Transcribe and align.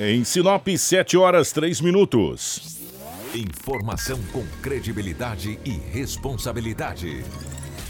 Em 0.00 0.22
Sinop, 0.22 0.68
7 0.68 1.16
horas 1.16 1.50
3 1.50 1.80
minutos. 1.80 2.78
Informação 3.34 4.16
com 4.32 4.46
credibilidade 4.62 5.58
e 5.64 5.72
responsabilidade. 5.72 7.24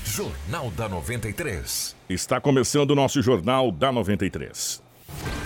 Jornal 0.07 0.71
da 0.71 0.89
93. 0.89 1.95
Está 2.09 2.41
começando 2.41 2.93
o 2.93 2.95
nosso 2.95 3.21
Jornal 3.21 3.71
da 3.71 3.93
93. 3.93 4.88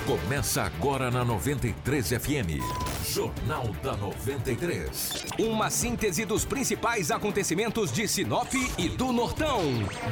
Começa 0.06 0.64
agora 0.64 1.12
na 1.12 1.24
93 1.24 2.08
FM. 2.08 2.60
Jornal 3.08 3.68
da 3.84 3.96
93. 3.96 5.26
Uma 5.38 5.70
síntese 5.70 6.24
dos 6.24 6.44
principais 6.44 7.12
acontecimentos 7.12 7.92
de 7.92 8.08
Sinop 8.08 8.52
e 8.76 8.88
do 8.88 9.12
Nortão, 9.12 9.60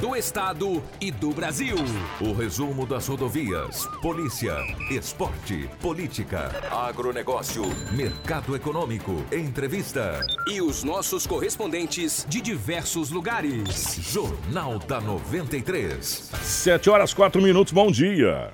do 0.01 0.15
Estado 0.15 0.81
e 1.01 1.11
do 1.11 1.31
Brasil. 1.31 1.75
O 2.21 2.33
resumo 2.33 2.87
das 2.87 3.09
rodovias, 3.09 3.85
polícia, 4.01 4.55
esporte, 4.93 5.69
política, 5.81 6.53
agronegócio, 6.71 7.65
mercado 7.93 8.55
econômico, 8.55 9.25
entrevista. 9.33 10.25
E 10.47 10.63
os 10.63 10.85
nossos 10.85 11.27
correspondentes 11.27 12.25
de 12.29 12.41
diversos 12.41 13.11
lugares. 13.11 13.99
Jornal 14.01 14.79
da 14.79 15.01
93. 15.01 16.31
7 16.43 16.91
horas 16.91 17.13
4 17.13 17.43
minutos, 17.43 17.73
bom 17.73 17.91
dia. 17.91 18.53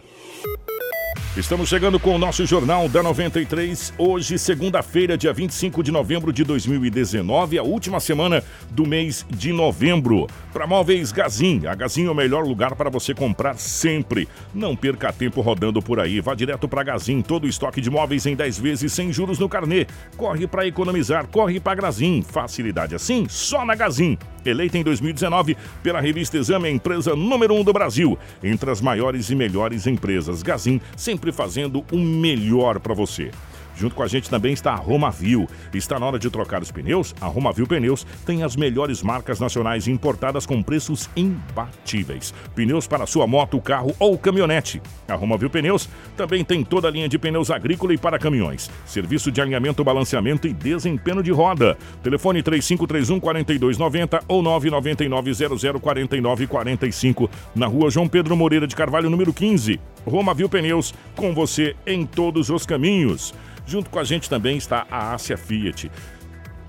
Estamos 1.36 1.68
chegando 1.68 2.00
com 2.00 2.14
o 2.14 2.18
nosso 2.18 2.46
Jornal 2.46 2.88
da 2.88 3.02
93. 3.02 3.92
Hoje, 3.98 4.38
segunda-feira, 4.38 5.18
dia 5.18 5.34
25 5.34 5.82
de 5.82 5.92
novembro 5.92 6.32
de 6.32 6.42
2019, 6.42 7.59
a 7.59 7.62
última 7.62 8.00
semana 8.00 8.42
do 8.70 8.86
mês 8.86 9.26
de 9.28 9.52
novembro. 9.52 10.26
Para 10.50 10.66
Móveis 10.66 11.12
Gazin. 11.12 11.66
A 11.66 11.74
Gazin 11.74 12.06
é 12.06 12.10
o 12.10 12.14
melhor 12.14 12.42
lugar 12.42 12.74
para 12.74 12.88
você 12.88 13.12
comprar 13.12 13.59
sempre. 13.59 14.26
Não 14.54 14.74
perca 14.74 15.12
tempo 15.12 15.42
rodando 15.42 15.82
por 15.82 16.00
aí. 16.00 16.22
Vá 16.22 16.34
direto 16.34 16.66
para 16.66 16.82
Gazin. 16.82 17.20
Todo 17.20 17.45
o 17.45 17.48
estoque 17.48 17.82
de 17.82 17.90
móveis 17.90 18.24
em 18.24 18.34
10 18.34 18.59
vezes 18.59 18.95
sem 18.95 19.12
juros 19.12 19.38
no 19.38 19.46
carnê. 19.46 19.87
Corre 20.16 20.46
para 20.46 20.66
economizar. 20.66 21.26
Corre 21.26 21.60
para 21.60 21.82
Gazin. 21.82 22.23
Facilidade 22.23 22.95
assim? 22.95 23.26
Só 23.29 23.62
na 23.62 23.74
Gazin 23.74 24.16
eleita 24.50 24.78
em 24.78 24.82
2019 24.82 25.56
pela 25.82 26.00
revista 26.00 26.36
Exame, 26.36 26.68
a 26.68 26.70
empresa 26.70 27.14
número 27.14 27.54
1 27.54 27.60
um 27.60 27.64
do 27.64 27.72
Brasil, 27.72 28.18
entre 28.42 28.70
as 28.70 28.80
maiores 28.80 29.30
e 29.30 29.34
melhores 29.34 29.86
empresas. 29.86 30.42
Gazin, 30.42 30.80
sempre 30.96 31.32
fazendo 31.32 31.84
o 31.92 31.98
melhor 31.98 32.80
para 32.80 32.94
você. 32.94 33.30
Junto 33.77 33.95
com 33.95 34.02
a 34.02 34.09
gente 34.09 34.30
também 34.30 34.52
está 34.52 34.73
a 34.73 34.77
Romavil. 34.77 35.46
Está 35.73 36.01
na 36.01 36.07
hora 36.07 36.19
de 36.19 36.30
trocar 36.30 36.63
os 36.63 36.71
pneus? 36.71 37.15
A 37.21 37.27
Romavil 37.27 37.66
Pneus 37.66 38.07
tem 38.24 38.43
as 38.43 38.57
melhores 38.57 39.02
marcas 39.02 39.38
nacionais 39.38 39.87
importadas 39.87 40.46
com 40.46 40.63
preços 40.63 41.10
imbatíveis. 41.15 42.32
Pneus 42.54 42.87
para 42.87 43.07
sua 43.07 43.27
moto, 43.27 43.60
carro 43.60 43.95
ou 43.99 44.16
caminhonete. 44.16 44.80
A 45.07 45.15
Romavil 45.15 45.51
Pneus 45.51 45.88
também 46.16 46.43
tem 46.43 46.65
toda 46.65 46.88
a 46.88 46.91
linha 46.91 47.09
de 47.09 47.19
pneus 47.19 47.51
agrícola 47.51 47.93
e 47.93 47.99
para 47.99 48.19
caminhões. 48.19 48.71
Serviço 48.87 49.30
de 49.30 49.41
alinhamento, 49.41 49.85
balanceamento 49.85 50.49
e 50.49 50.52
desempenho 50.52 51.23
de 51.23 51.30
roda. 51.30 51.77
Telefone 52.02 52.43
3531 52.43 53.21
4290 53.21 54.24
ou 54.27 54.43
999 54.43 55.32
004945 55.80 57.30
na 57.54 57.66
rua 57.66 57.91
João 57.91 58.09
Pedro 58.09 58.37
Moreira 58.37 58.66
de 58.66 58.74
Carvalho, 58.74 59.10
número 59.10 59.32
15. 59.32 59.79
Romavil 60.07 60.49
Pneus, 60.49 60.95
com 61.15 61.35
você 61.35 61.74
em 61.87 62.07
todos 62.07 62.49
os 62.49 62.65
caminhos. 62.65 63.35
Junto 63.66 63.90
com 63.90 63.98
a 63.98 64.04
gente 64.04 64.31
também 64.31 64.56
está 64.56 64.86
a 64.91 65.12
Ásia 65.12 65.36
Fiat. 65.36 65.91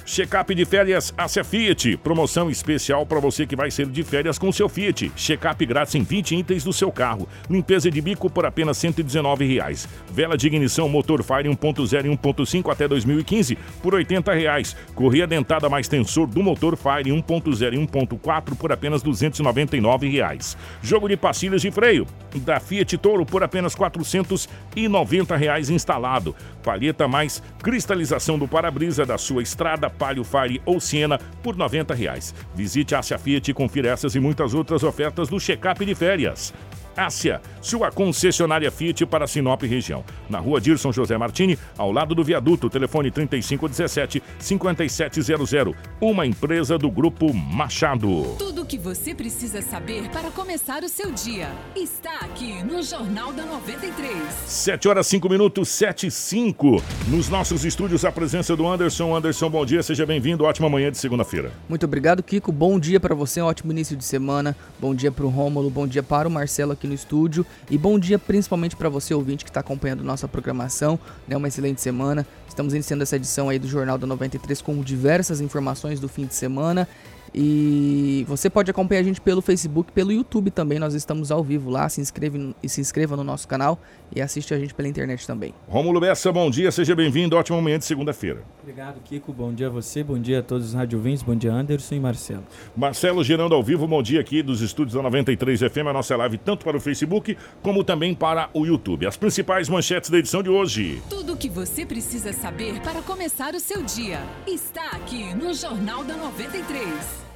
Check-up 0.07 0.55
de 0.55 0.63
férias 0.63 1.13
Ásia 1.17 1.43
Fiat. 1.43 1.97
Promoção 1.97 2.49
especial 2.49 3.05
para 3.05 3.19
você 3.19 3.45
que 3.45 3.57
vai 3.57 3.69
ser 3.69 3.87
de 3.87 4.03
férias 4.03 4.39
com 4.39 4.49
seu 4.53 4.69
Fiat. 4.69 5.11
Check-up 5.17 5.65
grátis 5.65 5.95
em 5.95 6.01
20 6.01 6.33
itens 6.33 6.63
do 6.63 6.71
seu 6.71 6.89
carro. 6.89 7.27
Limpeza 7.49 7.91
de 7.91 7.99
bico 7.99 8.29
por 8.29 8.45
apenas 8.45 8.77
119 8.77 9.45
reais. 9.45 9.85
Vela 10.09 10.37
de 10.37 10.47
ignição 10.47 10.87
motor 10.87 11.21
Fire 11.21 11.49
1.0 11.49 12.05
e 12.05 12.17
1.5 12.17 12.71
até 12.71 12.87
2015 12.87 13.57
por 13.83 13.95
80 13.95 14.33
reais. 14.33 14.77
Correia 14.95 15.27
dentada 15.27 15.67
mais 15.67 15.89
tensor 15.89 16.25
do 16.25 16.41
motor 16.41 16.77
Fire 16.77 17.11
1.0 17.11 17.73
e 17.73 17.77
1.4 17.77 18.55
por 18.55 18.71
apenas 18.71 19.03
299 19.03 20.09
reais. 20.09 20.57
Jogo 20.81 21.09
de 21.09 21.17
pastilhas 21.17 21.61
de 21.61 21.69
freio 21.69 22.07
da 22.33 22.61
Fiat 22.61 22.97
Toro 22.97 23.25
por 23.25 23.43
apenas 23.43 23.75
490 23.75 25.35
reais 25.35 25.69
instalado. 25.69 26.33
Palheta 26.63 27.09
mais 27.09 27.43
cristalização 27.61 28.39
do 28.39 28.47
para-brisa 28.47 29.05
da 29.05 29.17
sua 29.17 29.43
estrada 29.43 29.96
Palio 29.97 30.23
Fire 30.23 30.61
ou 30.65 30.79
Siena 30.79 31.19
por 31.41 31.55
90 31.55 31.93
reais. 31.93 32.33
Visite 32.55 32.95
a 32.95 32.99
Ásia 32.99 33.17
Fiat 33.17 33.49
e 33.49 33.53
confira 33.53 33.89
essas 33.89 34.15
e 34.15 34.19
muitas 34.19 34.53
outras 34.53 34.83
ofertas 34.83 35.27
do 35.27 35.39
check-up 35.39 35.85
de 35.85 35.95
férias. 35.95 36.53
Ásia, 36.97 37.39
sua 37.61 37.91
concessionária 37.91 38.71
Fiat 38.71 39.05
para 39.05 39.27
Sinop 39.27 39.61
região. 39.61 40.03
Na 40.27 40.39
rua 40.39 40.59
Dirson 40.59 40.91
José 40.91 41.15
Martini, 41.15 41.55
ao 41.77 41.91
lado 41.91 42.15
do 42.15 42.23
viaduto, 42.23 42.71
telefone 42.71 43.11
3517-5700. 43.11 45.75
Uma 46.01 46.25
empresa 46.25 46.75
do 46.75 46.89
Grupo 46.89 47.31
Machado. 47.31 48.35
Tudo 48.39 48.63
o 48.63 48.65
que 48.65 48.79
você 48.79 49.13
precisa 49.13 49.61
saber 49.61 50.09
para 50.09 50.31
começar 50.31 50.83
o 50.83 50.89
seu 50.89 51.11
dia 51.11 51.51
está 51.75 52.21
aqui 52.21 52.63
no 52.63 52.81
Jornal 52.81 53.31
da 53.31 53.45
93. 53.45 54.17
7 54.47 54.87
horas 54.87 55.05
5 55.05 55.29
minutos, 55.29 55.69
7 55.69 56.07
e 56.07 56.11
5. 56.11 56.81
Nos 57.09 57.29
nossos 57.29 57.63
estúdios, 57.63 58.03
a 58.05 58.11
presença 58.11 58.55
do 58.55 58.67
Anderson. 58.67 59.15
Anderson, 59.15 59.51
bom 59.51 59.63
dia, 59.63 59.83
seja 59.83 60.03
bem-vindo. 60.03 60.45
Ótima 60.45 60.67
manhã 60.67 60.91
de 60.91 60.97
segunda-feira. 60.97 61.51
Muito 61.69 61.85
obrigado, 61.85 62.23
Kiko. 62.23 62.51
Bom 62.51 62.79
dia 62.79 62.99
para 62.99 63.13
você, 63.13 63.39
um 63.39 63.45
ótimo 63.45 63.71
início 63.71 63.95
de 63.95 64.03
semana. 64.03 64.57
Bom 64.79 64.95
dia 64.95 65.11
para 65.11 65.25
o 65.25 65.29
Rômulo, 65.29 65.69
bom 65.69 65.85
dia 65.85 66.01
para 66.01 66.27
o 66.27 66.31
Marcelo 66.31 66.71
aqui 66.71 66.86
no 66.87 66.93
estúdio 66.93 67.45
e 67.69 67.77
bom 67.77 67.99
dia 67.99 68.17
principalmente 68.17 68.75
para 68.75 68.89
você 68.89 69.13
ouvinte 69.13 69.43
que 69.43 69.49
está 69.49 69.59
acompanhando 69.59 70.03
nossa 70.03 70.27
programação, 70.27 70.99
né? 71.27 71.37
Uma 71.37 71.47
excelente 71.47 71.81
semana. 71.81 72.25
Estamos 72.47 72.73
iniciando 72.73 73.03
essa 73.03 73.15
edição 73.15 73.49
aí 73.49 73.59
do 73.59 73.67
Jornal 73.67 73.97
da 73.97 74.07
93 74.07 74.61
com 74.61 74.81
diversas 74.81 75.41
informações 75.41 75.99
do 75.99 76.07
fim 76.07 76.25
de 76.25 76.33
semana 76.33 76.87
e 77.33 78.25
você 78.27 78.49
pode 78.49 78.69
acompanhar 78.71 79.01
a 79.01 79.03
gente 79.03 79.21
pelo 79.21 79.41
Facebook, 79.41 79.91
pelo 79.91 80.11
YouTube 80.11 80.51
também. 80.51 80.79
Nós 80.79 80.93
estamos 80.93 81.31
ao 81.31 81.43
vivo 81.43 81.69
lá. 81.69 81.87
Se 81.89 82.01
inscreve 82.01 82.55
e 82.61 82.69
se 82.69 82.81
inscreva 82.81 83.15
no 83.15 83.23
nosso 83.23 83.47
canal 83.47 83.79
e 84.15 84.21
assiste 84.21 84.53
a 84.53 84.59
gente 84.59 84.73
pela 84.73 84.87
internet 84.87 85.25
também. 85.25 85.53
Rômulo 85.67 85.99
Bessa, 85.99 86.31
bom 86.31 86.49
dia, 86.49 86.71
seja 86.71 86.95
bem-vindo. 86.95 87.35
Ótimo 87.35 87.57
momento 87.57 87.81
de 87.81 87.85
segunda-feira. 87.85 88.41
Obrigado, 88.61 88.99
Kiko. 89.03 89.33
Bom 89.33 89.53
dia 89.53 89.67
a 89.67 89.69
você, 89.69 90.03
bom 90.03 90.17
dia 90.17 90.39
a 90.39 90.43
todos 90.43 90.67
os 90.67 90.73
radiovintes, 90.73 91.23
bom 91.23 91.35
dia 91.35 91.53
Anderson 91.53 91.95
e 91.95 91.99
Marcelo. 91.99 92.43
Marcelo 92.75 93.23
girando 93.23 93.53
ao 93.53 93.63
vivo, 93.63 93.87
bom 93.87 94.01
dia 94.01 94.19
aqui 94.19 94.41
dos 94.41 94.61
estúdios 94.61 94.95
da 94.95 95.01
93 95.01 95.59
FM, 95.59 95.87
a 95.89 95.93
nossa 95.93 96.15
live 96.15 96.37
tanto 96.37 96.63
para 96.63 96.77
o 96.77 96.79
Facebook 96.79 97.37
como 97.61 97.83
também 97.83 98.13
para 98.13 98.49
o 98.53 98.65
YouTube. 98.65 99.05
As 99.05 99.17
principais 99.17 99.69
manchetes 99.69 100.09
da 100.09 100.17
edição 100.17 100.41
de 100.41 100.49
hoje. 100.49 101.01
Tudo 101.09 101.33
o 101.33 101.37
que 101.37 101.49
você 101.49 101.85
precisa 101.85 102.33
saber 102.33 102.79
para 102.81 103.01
começar 103.01 103.53
o 103.53 103.59
seu 103.59 103.83
dia 103.83 104.19
está 104.47 104.91
aqui 104.91 105.33
no 105.35 105.53
Jornal 105.53 106.03
da 106.03 106.15
93. 106.15 107.26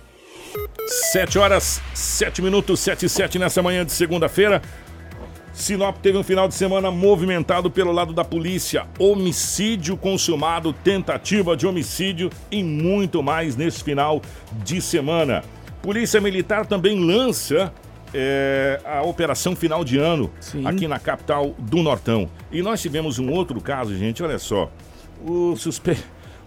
7 1.12 1.40
horas, 1.40 1.82
7 1.94 2.42
minutos, 2.42 2.80
7 2.80 3.06
e 3.06 3.10
7 3.10 3.40
nessa 3.40 3.62
manhã 3.62 3.86
de 3.86 3.92
segunda-feira. 3.92 4.62
Sinop 5.54 5.98
teve 5.98 6.18
um 6.18 6.24
final 6.24 6.48
de 6.48 6.56
semana 6.56 6.90
movimentado 6.90 7.70
pelo 7.70 7.92
lado 7.92 8.14
da 8.14 8.24
polícia. 8.24 8.88
Homicídio 8.98 9.98
consumado, 9.98 10.74
tentativa 10.74 11.56
de 11.56 11.68
homicídio 11.68 12.30
e 12.50 12.64
muito 12.64 13.22
mais 13.22 13.56
nesse 13.56 13.84
final 13.84 14.22
de 14.64 14.82
semana. 14.82 15.44
Polícia 15.82 16.22
Militar 16.22 16.66
também 16.66 16.98
lança 17.00 17.74
é, 18.14 18.80
a 18.86 19.02
operação 19.02 19.56
final 19.56 19.84
de 19.84 19.98
ano 19.98 20.32
Sim. 20.40 20.66
aqui 20.66 20.88
na 20.88 21.00
capital 21.00 21.56
do 21.58 21.78
Nortão. 21.78 22.30
E 22.52 22.62
nós 22.62 22.82
tivemos 22.82 23.20
um 23.20 23.30
outro 23.32 23.60
caso, 23.60 23.96
gente, 23.96 24.24
olha 24.24 24.40
só. 24.40 24.72
O, 25.24 25.56
suspe... 25.56 25.98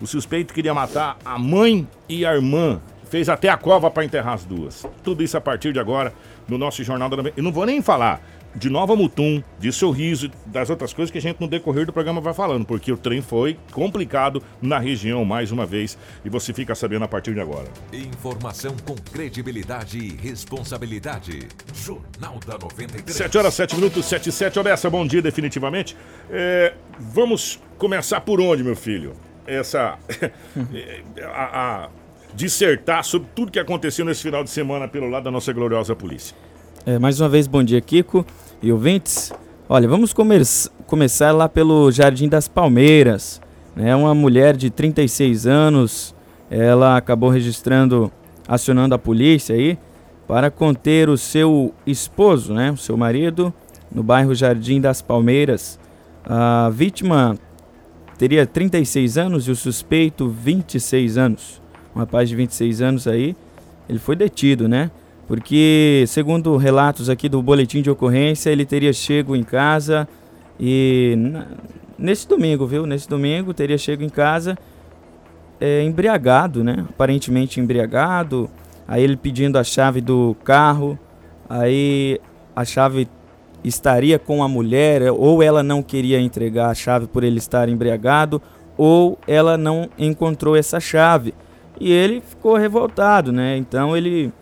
o 0.00 0.06
suspeito 0.06 0.54
queria 0.54 0.74
matar 0.74 1.18
a 1.24 1.38
mãe 1.38 1.86
e 2.08 2.24
a 2.24 2.34
irmã 2.34 2.80
fez 3.14 3.28
até 3.28 3.48
a 3.48 3.56
cova 3.56 3.88
para 3.92 4.04
enterrar 4.04 4.34
as 4.34 4.44
duas. 4.44 4.84
Tudo 5.04 5.22
isso 5.22 5.36
a 5.36 5.40
partir 5.40 5.72
de 5.72 5.78
agora 5.78 6.12
no 6.48 6.58
nosso 6.58 6.82
Jornal 6.82 7.08
da 7.08 7.30
E 7.36 7.40
não 7.40 7.52
vou 7.52 7.64
nem 7.64 7.80
falar 7.80 8.20
de 8.56 8.68
Nova 8.68 8.96
Mutum, 8.96 9.40
de 9.56 9.70
Sorriso, 9.70 10.28
das 10.46 10.68
outras 10.68 10.92
coisas 10.92 11.12
que 11.12 11.18
a 11.18 11.20
gente 11.20 11.40
no 11.40 11.46
decorrer 11.46 11.86
do 11.86 11.92
programa 11.92 12.20
vai 12.20 12.34
falando, 12.34 12.66
porque 12.66 12.90
o 12.90 12.96
trem 12.96 13.22
foi 13.22 13.56
complicado 13.70 14.42
na 14.60 14.80
região 14.80 15.24
mais 15.24 15.52
uma 15.52 15.64
vez 15.64 15.96
e 16.24 16.28
você 16.28 16.52
fica 16.52 16.74
sabendo 16.74 17.04
a 17.04 17.08
partir 17.08 17.34
de 17.34 17.40
agora. 17.40 17.68
Informação 17.92 18.74
com 18.84 18.96
credibilidade 18.96 19.96
e 19.96 20.16
responsabilidade. 20.16 21.46
Jornal 21.72 22.40
da 22.44 22.58
93. 22.58 23.16
7 23.16 23.38
horas, 23.38 23.54
7 23.54 23.76
minutos, 23.76 24.06
7 24.06 24.28
e 24.28 24.32
7. 24.32 24.58
Olha 24.58 24.74
bom 24.90 25.06
dia 25.06 25.22
definitivamente. 25.22 25.96
É, 26.28 26.74
vamos 26.98 27.60
começar 27.78 28.20
por 28.22 28.40
onde, 28.40 28.64
meu 28.64 28.74
filho? 28.74 29.12
Essa... 29.46 29.98
a, 31.22 31.84
a 31.84 31.88
dissertar 32.34 33.04
sobre 33.04 33.28
tudo 33.34 33.52
que 33.52 33.58
aconteceu 33.58 34.04
nesse 34.04 34.22
final 34.22 34.42
de 34.42 34.50
semana 34.50 34.88
pelo 34.88 35.08
lado 35.08 35.24
da 35.24 35.30
nossa 35.30 35.52
gloriosa 35.52 35.94
polícia. 35.94 36.36
É, 36.84 36.98
mais 36.98 37.20
uma 37.20 37.28
vez, 37.28 37.46
bom 37.46 37.62
dia, 37.62 37.80
Kiko 37.80 38.26
e 38.62 38.72
ouvintes. 38.72 39.32
Olha, 39.68 39.88
vamos 39.88 40.12
come 40.12 40.36
começar 40.86 41.32
lá 41.32 41.48
pelo 41.48 41.90
Jardim 41.90 42.28
das 42.28 42.46
Palmeiras. 42.46 43.40
Né? 43.74 43.94
Uma 43.96 44.14
mulher 44.14 44.56
de 44.56 44.68
36 44.68 45.46
anos, 45.46 46.14
ela 46.50 46.96
acabou 46.96 47.30
registrando, 47.30 48.12
acionando 48.46 48.94
a 48.94 48.98
polícia 48.98 49.54
aí 49.54 49.78
para 50.26 50.50
conter 50.50 51.08
o 51.08 51.16
seu 51.16 51.72
esposo, 51.86 52.52
né? 52.52 52.70
o 52.70 52.76
seu 52.76 52.96
marido, 52.96 53.52
no 53.90 54.02
bairro 54.02 54.34
Jardim 54.34 54.80
das 54.80 55.00
Palmeiras. 55.00 55.78
A 56.24 56.70
vítima 56.70 57.38
teria 58.18 58.46
36 58.46 59.16
anos 59.16 59.48
e 59.48 59.50
o 59.50 59.56
suspeito 59.56 60.28
26 60.28 61.16
anos. 61.16 61.63
Um 61.94 62.00
rapaz 62.00 62.28
de 62.28 62.36
26 62.36 62.82
anos 62.82 63.06
aí, 63.06 63.36
ele 63.88 63.98
foi 63.98 64.16
detido, 64.16 64.68
né? 64.68 64.90
Porque, 65.26 66.04
segundo 66.06 66.56
relatos 66.56 67.08
aqui 67.08 67.28
do 67.28 67.40
boletim 67.40 67.80
de 67.80 67.90
ocorrência, 67.90 68.50
ele 68.50 68.64
teria 68.64 68.92
chego 68.92 69.34
em 69.34 69.42
casa 69.42 70.06
e 70.58 71.16
nesse 71.98 72.28
domingo, 72.28 72.66
viu? 72.66 72.86
Nesse 72.86 73.08
domingo 73.08 73.54
teria 73.54 73.78
chego 73.78 74.02
em 74.02 74.08
casa 74.08 74.58
é, 75.60 75.82
embriagado, 75.82 76.62
né? 76.62 76.84
Aparentemente 76.90 77.60
embriagado. 77.60 78.50
Aí 78.86 79.02
ele 79.02 79.16
pedindo 79.16 79.58
a 79.58 79.64
chave 79.64 80.00
do 80.00 80.36
carro. 80.44 80.98
Aí 81.48 82.20
a 82.54 82.64
chave 82.64 83.08
estaria 83.62 84.18
com 84.18 84.42
a 84.42 84.48
mulher, 84.48 85.10
ou 85.10 85.42
ela 85.42 85.62
não 85.62 85.82
queria 85.82 86.20
entregar 86.20 86.68
a 86.68 86.74
chave 86.74 87.06
por 87.06 87.24
ele 87.24 87.38
estar 87.38 87.68
embriagado, 87.68 88.42
ou 88.76 89.18
ela 89.26 89.56
não 89.56 89.88
encontrou 89.98 90.54
essa 90.54 90.78
chave. 90.78 91.32
E 91.80 91.90
ele 91.90 92.20
ficou 92.20 92.56
revoltado, 92.56 93.32
né? 93.32 93.56
Então 93.56 93.96
ele 93.96 94.32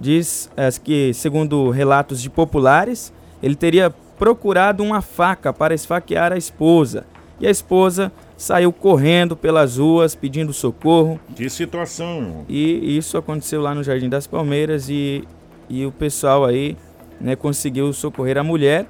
diz 0.00 0.50
é, 0.56 0.68
que, 0.70 1.14
segundo 1.14 1.70
relatos 1.70 2.20
de 2.20 2.28
populares, 2.28 3.12
ele 3.42 3.54
teria 3.54 3.90
procurado 4.18 4.82
uma 4.82 5.00
faca 5.00 5.52
para 5.52 5.74
esfaquear 5.74 6.32
a 6.32 6.36
esposa. 6.36 7.06
E 7.40 7.46
a 7.46 7.50
esposa 7.50 8.12
saiu 8.36 8.72
correndo 8.72 9.36
pelas 9.36 9.76
ruas 9.78 10.14
pedindo 10.14 10.52
socorro. 10.52 11.18
Que 11.34 11.48
situação! 11.50 12.44
E 12.48 12.96
isso 12.96 13.18
aconteceu 13.18 13.60
lá 13.60 13.74
no 13.74 13.82
Jardim 13.82 14.08
das 14.08 14.26
Palmeiras 14.26 14.88
e, 14.88 15.24
e 15.68 15.84
o 15.84 15.90
pessoal 15.90 16.44
aí 16.44 16.76
né, 17.20 17.34
conseguiu 17.34 17.92
socorrer 17.92 18.38
a 18.38 18.44
mulher 18.44 18.86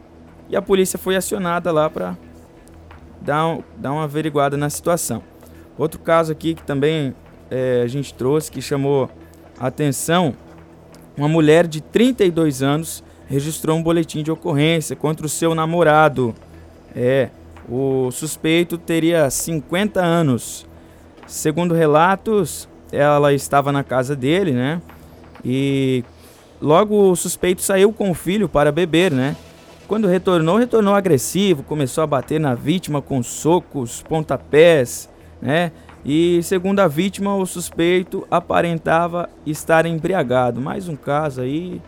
e 0.48 0.56
a 0.56 0.62
polícia 0.62 0.98
foi 0.98 1.16
acionada 1.16 1.72
lá 1.72 1.88
para 1.88 2.16
dar, 3.20 3.46
um, 3.46 3.62
dar 3.76 3.92
uma 3.92 4.04
averiguada 4.04 4.56
na 4.56 4.68
situação. 4.68 5.22
Outro 5.78 5.98
caso 6.00 6.30
aqui 6.30 6.54
que 6.54 6.62
também 6.62 7.14
é, 7.50 7.82
a 7.82 7.86
gente 7.86 8.14
trouxe 8.14 8.50
que 8.50 8.60
chamou 8.60 9.08
atenção, 9.58 10.34
uma 11.16 11.28
mulher 11.28 11.66
de 11.66 11.80
32 11.80 12.62
anos 12.62 13.04
registrou 13.28 13.76
um 13.76 13.82
boletim 13.82 14.22
de 14.22 14.30
ocorrência 14.30 14.96
contra 14.96 15.24
o 15.24 15.28
seu 15.28 15.54
namorado. 15.54 16.34
É, 16.94 17.30
o 17.68 18.10
suspeito 18.10 18.76
teria 18.76 19.30
50 19.30 20.00
anos. 20.00 20.66
Segundo 21.26 21.74
relatos, 21.74 22.68
ela 22.92 23.32
estava 23.32 23.72
na 23.72 23.82
casa 23.82 24.14
dele, 24.14 24.52
né? 24.52 24.82
E 25.44 26.04
logo 26.60 27.10
o 27.10 27.16
suspeito 27.16 27.62
saiu 27.62 27.92
com 27.92 28.10
o 28.10 28.14
filho 28.14 28.48
para 28.48 28.70
beber, 28.70 29.10
né? 29.10 29.36
Quando 29.86 30.08
retornou, 30.08 30.56
retornou 30.56 30.94
agressivo, 30.94 31.62
começou 31.62 32.02
a 32.04 32.06
bater 32.06 32.40
na 32.40 32.54
vítima 32.54 33.02
com 33.02 33.22
socos, 33.22 34.02
pontapés, 34.02 35.08
né? 35.40 35.72
E 36.04 36.42
segundo 36.42 36.80
a 36.80 36.88
vítima, 36.88 37.34
o 37.34 37.46
suspeito 37.46 38.26
aparentava 38.30 39.28
estar 39.46 39.86
embriagado. 39.86 40.60
Mais 40.60 40.88
um 40.88 40.96
caso 40.96 41.40
aí 41.40 41.80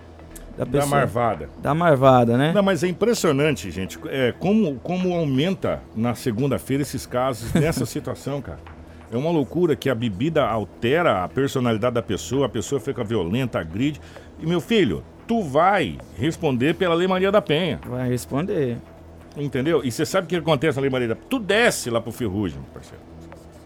da 0.57 0.65
pessoa. 0.65 0.85
Da 0.85 0.87
marvada. 0.87 1.49
Da 1.63 1.75
marvada, 1.75 2.39
né? 2.39 2.53
Não, 2.55 2.63
mas 2.63 2.83
é 2.83 2.89
impressionante, 2.89 3.71
gente, 3.71 3.99
é, 4.07 4.33
como, 4.39 4.77
como 4.77 5.15
aumenta 5.15 5.83
na 5.95 6.15
segunda-feira 6.15 6.83
esses 6.83 7.05
casos 7.05 7.53
nessa 7.61 7.85
situação, 7.85 8.41
cara. 8.41 8.59
É 9.13 9.17
uma 9.17 9.31
loucura 9.31 9.77
que 9.77 9.89
a 9.89 9.95
bebida 9.95 10.45
altera 10.45 11.23
a 11.23 11.29
personalidade 11.29 11.95
da 11.95 12.03
pessoa, 12.03 12.47
a 12.47 12.49
pessoa 12.49 12.81
fica 12.81 13.05
violenta, 13.05 13.61
agride. 13.61 14.01
E 14.41 14.47
meu 14.47 14.61
filho, 14.61 15.05
tu 15.29 15.43
vai 15.43 15.99
responder 16.19 16.75
pela 16.75 16.95
Lei 16.95 17.07
Maria 17.07 17.31
da 17.31 17.41
Penha. 17.41 17.79
Vai 17.87 18.09
responder. 18.09 18.79
Entendeu? 19.37 19.83
E 19.85 19.93
você 19.93 20.05
sabe 20.05 20.25
o 20.25 20.29
que 20.29 20.37
acontece 20.37 20.77
na 20.77 20.83
Lei 20.83 20.91
Maria 20.91 21.09
da 21.09 21.15
Penha? 21.15 21.29
Tu 21.29 21.39
desce 21.39 21.89
lá 21.89 22.01
pro 22.01 22.11
Ferrugem, 22.11 22.61
parceiro. 22.73 23.05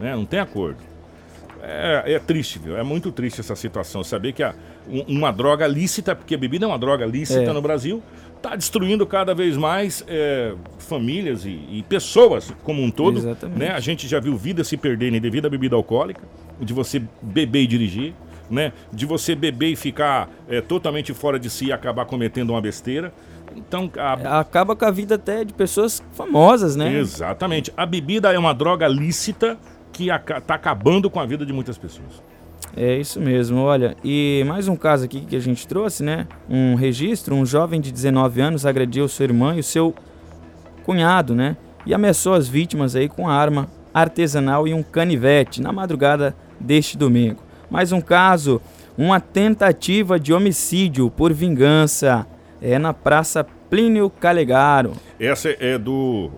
Né? 0.00 0.17
Não 0.17 0.25
tem 0.25 0.41
acordo. 0.41 0.79
É, 1.62 2.14
é, 2.14 2.19
triste, 2.19 2.58
viu? 2.58 2.76
É 2.76 2.82
muito 2.82 3.12
triste 3.12 3.41
essa 3.41 3.55
situação. 3.55 4.02
Saber 4.02 4.32
que 4.32 4.43
a, 4.43 4.55
um, 4.88 5.19
uma 5.19 5.31
droga 5.31 5.67
lícita, 5.67 6.17
porque 6.17 6.35
a 6.35 6.38
bebida 6.38 6.64
é 6.64 6.69
uma 6.69 6.79
droga 6.79 7.05
lícita 7.05 7.50
é. 7.50 7.52
no 7.52 7.61
Brasil, 7.61 8.02
está 8.37 8.56
destruindo 8.56 9.06
cada 9.06 9.35
vez 9.35 9.56
mais 9.56 10.02
é, 10.08 10.55
famílias 10.79 11.44
e, 11.44 11.50
e, 11.50 11.85
pessoas 11.87 12.52
como 12.64 12.82
um 12.82 12.91
todo. 12.91 13.19
Exatamente. 13.19 13.58
Né? 13.58 13.70
A 13.70 13.81
gente 13.81 14.08
já 14.08 14.19
viu 14.19 14.37
vidas 14.37 14.69
se 14.69 14.76
perderem 14.76 15.20
devido 15.20 15.47
à 15.47 15.50
bebida 15.50 15.76
alcoólica, 15.76 16.23
de 16.58 16.73
você 16.73 17.02
beber 17.20 17.62
e 17.62 17.67
dirigir. 17.67 18.14
Né? 18.50 18.73
De 18.93 19.06
você 19.06 19.37
beber 19.37 19.69
e 19.69 19.76
ficar 19.76 20.29
é, 20.49 20.61
totalmente 20.61 21.14
fora 21.14 21.38
de 21.38 21.49
si 21.49 21.67
e 21.67 21.73
acabar 21.73 22.05
cometendo 22.05 22.50
uma 22.50 22.61
besteira. 22.61 23.12
Então, 23.55 23.88
a... 23.97 24.41
acaba 24.41 24.75
com 24.75 24.85
a 24.85 24.91
vida 24.91 25.14
até 25.14 25.44
de 25.44 25.52
pessoas 25.52 26.02
famosas, 26.12 26.75
né? 26.75 26.99
Exatamente. 26.99 27.73
A 27.76 27.87
bebida 27.87 28.32
é 28.32 28.38
uma 28.38 28.52
droga 28.52 28.88
lícita 28.88 29.56
que 29.92 30.10
está 30.10 30.54
acabando 30.54 31.10
com 31.10 31.20
a 31.20 31.26
vida 31.26 31.44
de 31.44 31.52
muitas 31.52 31.76
pessoas. 31.78 32.22
É 32.76 32.96
isso 32.96 33.20
mesmo, 33.20 33.60
olha, 33.60 33.96
e 34.04 34.44
mais 34.46 34.69
um 34.69 34.76
caso 34.76 35.04
aqui 35.04 35.22
que 35.22 35.34
a 35.34 35.40
gente 35.40 35.66
trouxe, 35.66 36.04
né? 36.04 36.28
Um 36.48 36.76
registro, 36.76 37.34
um 37.34 37.44
jovem 37.44 37.81
de 37.81 37.90
19 37.90 38.40
anos 38.40 38.64
agrediu 38.64 39.08
sua 39.08 39.25
irmã 39.25 39.56
e 39.56 39.60
o 39.60 39.64
seu 39.64 39.94
cunhado, 40.84 41.34
né? 41.34 41.56
E 41.84 41.92
ameaçou 41.92 42.34
as 42.34 42.46
vítimas 42.46 42.94
aí 42.94 43.08
com 43.08 43.28
arma 43.28 43.69
artesanal 43.92 44.69
e 44.69 44.75
um 44.75 44.82
canivete 44.82 45.60
na 45.60 45.72
madrugada 45.72 46.34
deste 46.60 46.96
domingo. 46.96 47.42
Mais 47.69 47.90
um 47.90 48.00
caso, 48.00 48.60
uma 48.96 49.19
tentativa 49.19 50.19
de 50.20 50.32
homicídio 50.32 51.10
por 51.10 51.32
vingança 51.32 52.26
é 52.62 52.78
na 52.78 52.92
Praça 52.92 53.44
Plínio 53.69 54.10
Calegaro. 54.10 54.92
Essa 55.19 55.56
é 55.58 55.78
do 55.78 56.31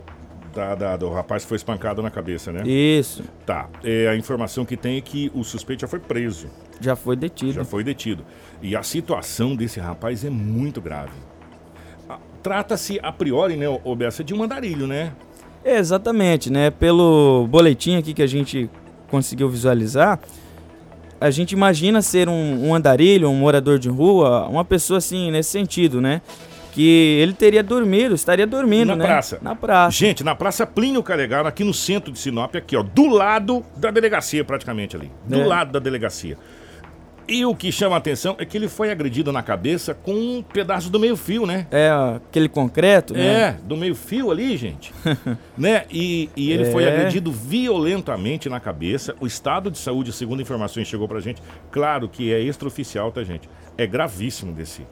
da, 0.54 0.74
da, 0.74 0.96
do 0.96 1.10
rapaz 1.10 1.42
que 1.42 1.48
foi 1.48 1.56
espancado 1.56 2.02
na 2.02 2.10
cabeça, 2.10 2.52
né? 2.52 2.62
Isso. 2.66 3.24
Tá. 3.46 3.68
É, 3.82 4.08
a 4.08 4.16
informação 4.16 4.64
que 4.64 4.76
tem 4.76 4.98
é 4.98 5.00
que 5.00 5.30
o 5.34 5.42
suspeito 5.42 5.80
já 5.80 5.88
foi 5.88 5.98
preso. 5.98 6.48
Já 6.80 6.94
foi 6.94 7.16
detido. 7.16 7.52
Já 7.52 7.64
foi 7.64 7.82
detido. 7.82 8.24
E 8.60 8.76
a 8.76 8.82
situação 8.82 9.56
desse 9.56 9.80
rapaz 9.80 10.24
é 10.24 10.30
muito 10.30 10.80
grave. 10.80 11.12
Trata-se, 12.42 12.98
a 13.02 13.12
priori, 13.12 13.56
né, 13.56 13.66
Obessa, 13.84 14.24
de 14.24 14.34
um 14.34 14.42
andarilho, 14.42 14.86
né? 14.86 15.12
É, 15.64 15.78
exatamente, 15.78 16.50
né? 16.50 16.70
Pelo 16.70 17.46
boletim 17.48 17.96
aqui 17.96 18.12
que 18.12 18.22
a 18.22 18.26
gente 18.26 18.68
conseguiu 19.08 19.48
visualizar, 19.48 20.18
a 21.20 21.30
gente 21.30 21.52
imagina 21.52 22.02
ser 22.02 22.28
um, 22.28 22.68
um 22.68 22.74
andarilho, 22.74 23.28
um 23.28 23.36
morador 23.36 23.78
de 23.78 23.88
rua, 23.88 24.48
uma 24.48 24.64
pessoa 24.64 24.98
assim, 24.98 25.30
nesse 25.30 25.50
sentido, 25.50 26.00
né? 26.00 26.20
Que 26.72 27.18
ele 27.20 27.34
teria 27.34 27.62
dormido, 27.62 28.14
estaria 28.14 28.46
dormindo, 28.46 28.88
na 28.88 28.96
né? 28.96 29.04
praça. 29.04 29.38
Na 29.42 29.54
praça. 29.54 29.96
Gente, 29.96 30.24
na 30.24 30.34
Praça 30.34 30.66
Plínio 30.66 31.02
Calegaro, 31.02 31.46
aqui 31.46 31.62
no 31.62 31.74
centro 31.74 32.10
de 32.10 32.18
Sinop, 32.18 32.56
aqui, 32.56 32.74
ó, 32.74 32.82
do 32.82 33.06
lado 33.06 33.62
da 33.76 33.90
delegacia, 33.90 34.42
praticamente 34.42 34.96
ali. 34.96 35.12
Do 35.26 35.42
é. 35.42 35.46
lado 35.46 35.72
da 35.72 35.78
delegacia. 35.78 36.36
E 37.28 37.44
o 37.44 37.54
que 37.54 37.70
chama 37.70 37.94
a 37.94 37.98
atenção 37.98 38.34
é 38.38 38.44
que 38.44 38.56
ele 38.56 38.68
foi 38.68 38.90
agredido 38.90 39.30
na 39.32 39.42
cabeça 39.42 39.94
com 39.94 40.12
um 40.12 40.42
pedaço 40.42 40.90
do 40.90 40.98
meio-fio, 40.98 41.46
né? 41.46 41.66
É, 41.70 41.90
aquele 42.16 42.48
concreto, 42.48 43.14
né? 43.14 43.26
É, 43.26 43.56
do 43.62 43.76
meio-fio 43.76 44.30
ali, 44.30 44.56
gente. 44.56 44.92
né? 45.56 45.84
E, 45.90 46.30
e 46.34 46.50
ele 46.50 46.64
é. 46.64 46.72
foi 46.72 46.88
agredido 46.88 47.30
violentamente 47.30 48.48
na 48.48 48.58
cabeça. 48.58 49.14
O 49.20 49.26
estado 49.26 49.70
de 49.70 49.78
saúde, 49.78 50.12
segundo 50.12 50.42
informações 50.42 50.88
chegou 50.88 51.06
pra 51.06 51.20
gente, 51.20 51.40
claro 51.70 52.08
que 52.08 52.32
é 52.32 52.40
extraoficial, 52.40 53.12
tá, 53.12 53.22
gente? 53.22 53.48
É 53.78 53.86
gravíssimo 53.86 54.52
desse 54.52 54.82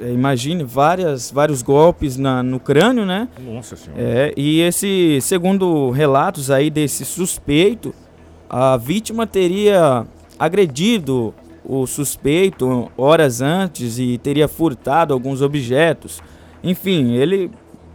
imagine 0.00 0.62
várias, 0.64 1.30
vários 1.30 1.62
golpes 1.62 2.16
na, 2.16 2.42
no 2.42 2.60
crânio, 2.60 3.06
né? 3.06 3.28
Nossa 3.40 3.76
senhora. 3.76 4.02
É, 4.02 4.34
e 4.36 4.60
esse, 4.60 5.18
segundo 5.20 5.90
relatos 5.90 6.50
aí 6.50 6.70
desse 6.70 7.04
suspeito, 7.04 7.94
a 8.48 8.76
vítima 8.76 9.26
teria 9.26 10.06
agredido 10.38 11.34
o 11.64 11.86
suspeito 11.86 12.90
horas 12.96 13.40
antes 13.40 13.98
e 13.98 14.18
teria 14.18 14.46
furtado 14.46 15.12
alguns 15.12 15.42
objetos. 15.42 16.22
Enfim, 16.62 17.14
ele, 17.14 17.50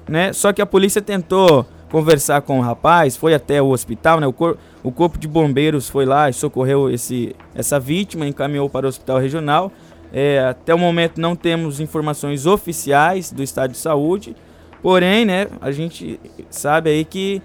né? 0.08 0.34
Só 0.34 0.52
que 0.52 0.62
a 0.62 0.66
polícia 0.66 1.02
tentou 1.02 1.66
conversar 1.90 2.42
com 2.42 2.58
o 2.60 2.62
rapaz, 2.62 3.18
foi 3.18 3.34
até 3.34 3.62
o 3.62 3.68
hospital, 3.68 4.20
né? 4.20 4.28
O, 4.28 4.34
cor, 4.34 4.58
o 4.82 4.92
corpo 4.92 5.18
de 5.18 5.28
bombeiros 5.28 5.90
foi 5.90 6.06
lá 6.06 6.30
e 6.30 6.34
socorreu 6.34 6.90
esse, 6.90 7.36
essa 7.54 7.80
vítima, 7.80 8.26
encaminhou 8.26 8.70
para 8.70 8.86
o 8.86 8.90
hospital 8.90 9.20
regional. 9.20 9.72
É, 10.14 10.40
até 10.40 10.74
o 10.74 10.80
momento 10.80 11.20
não 11.20 11.36
temos 11.36 11.80
informações 11.80 12.46
oficiais 12.46 13.32
do 13.32 13.42
estado 13.42 13.72
de 13.72 13.78
saúde, 13.78 14.36
porém, 14.82 15.26
né, 15.26 15.48
a 15.62 15.72
gente 15.72 16.20
sabe 16.50 16.90
aí 16.90 17.06
que 17.06 17.42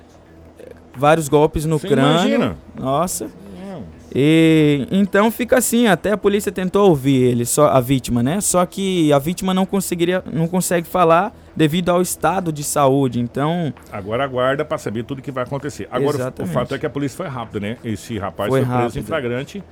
vários 0.96 1.28
golpes 1.28 1.64
no 1.64 1.78
Você 1.78 1.88
crânio. 1.88 2.12
Imagina. 2.12 2.56
Nossa. 2.74 3.28
E 4.18 4.86
então 4.90 5.30
fica 5.30 5.58
assim, 5.58 5.86
até 5.86 6.12
a 6.12 6.16
polícia 6.16 6.50
tentou 6.50 6.88
ouvir 6.88 7.22
ele, 7.22 7.44
só 7.44 7.66
a 7.66 7.80
vítima, 7.80 8.22
né? 8.22 8.40
Só 8.40 8.64
que 8.64 9.12
a 9.12 9.18
vítima 9.18 9.52
não 9.52 9.66
conseguiria, 9.66 10.24
não 10.32 10.48
consegue 10.48 10.86
falar 10.86 11.36
devido 11.54 11.90
ao 11.90 12.00
estado 12.00 12.50
de 12.50 12.64
saúde. 12.64 13.20
Então, 13.20 13.74
agora 13.92 14.24
aguarda 14.24 14.64
para 14.64 14.78
saber 14.78 15.04
tudo 15.04 15.20
que 15.20 15.30
vai 15.30 15.44
acontecer. 15.44 15.86
Agora 15.90 16.16
Exatamente. 16.16 16.50
o 16.50 16.54
fato 16.54 16.74
é 16.74 16.78
que 16.78 16.86
a 16.86 16.90
polícia 16.90 17.14
foi 17.14 17.26
rápida, 17.26 17.60
né? 17.60 17.76
Esse 17.84 18.16
rapaz 18.16 18.48
foi, 18.48 18.60
foi 18.60 18.66
preso 18.66 18.82
rápido. 18.84 18.98
em 18.98 19.02
flagrante 19.02 19.64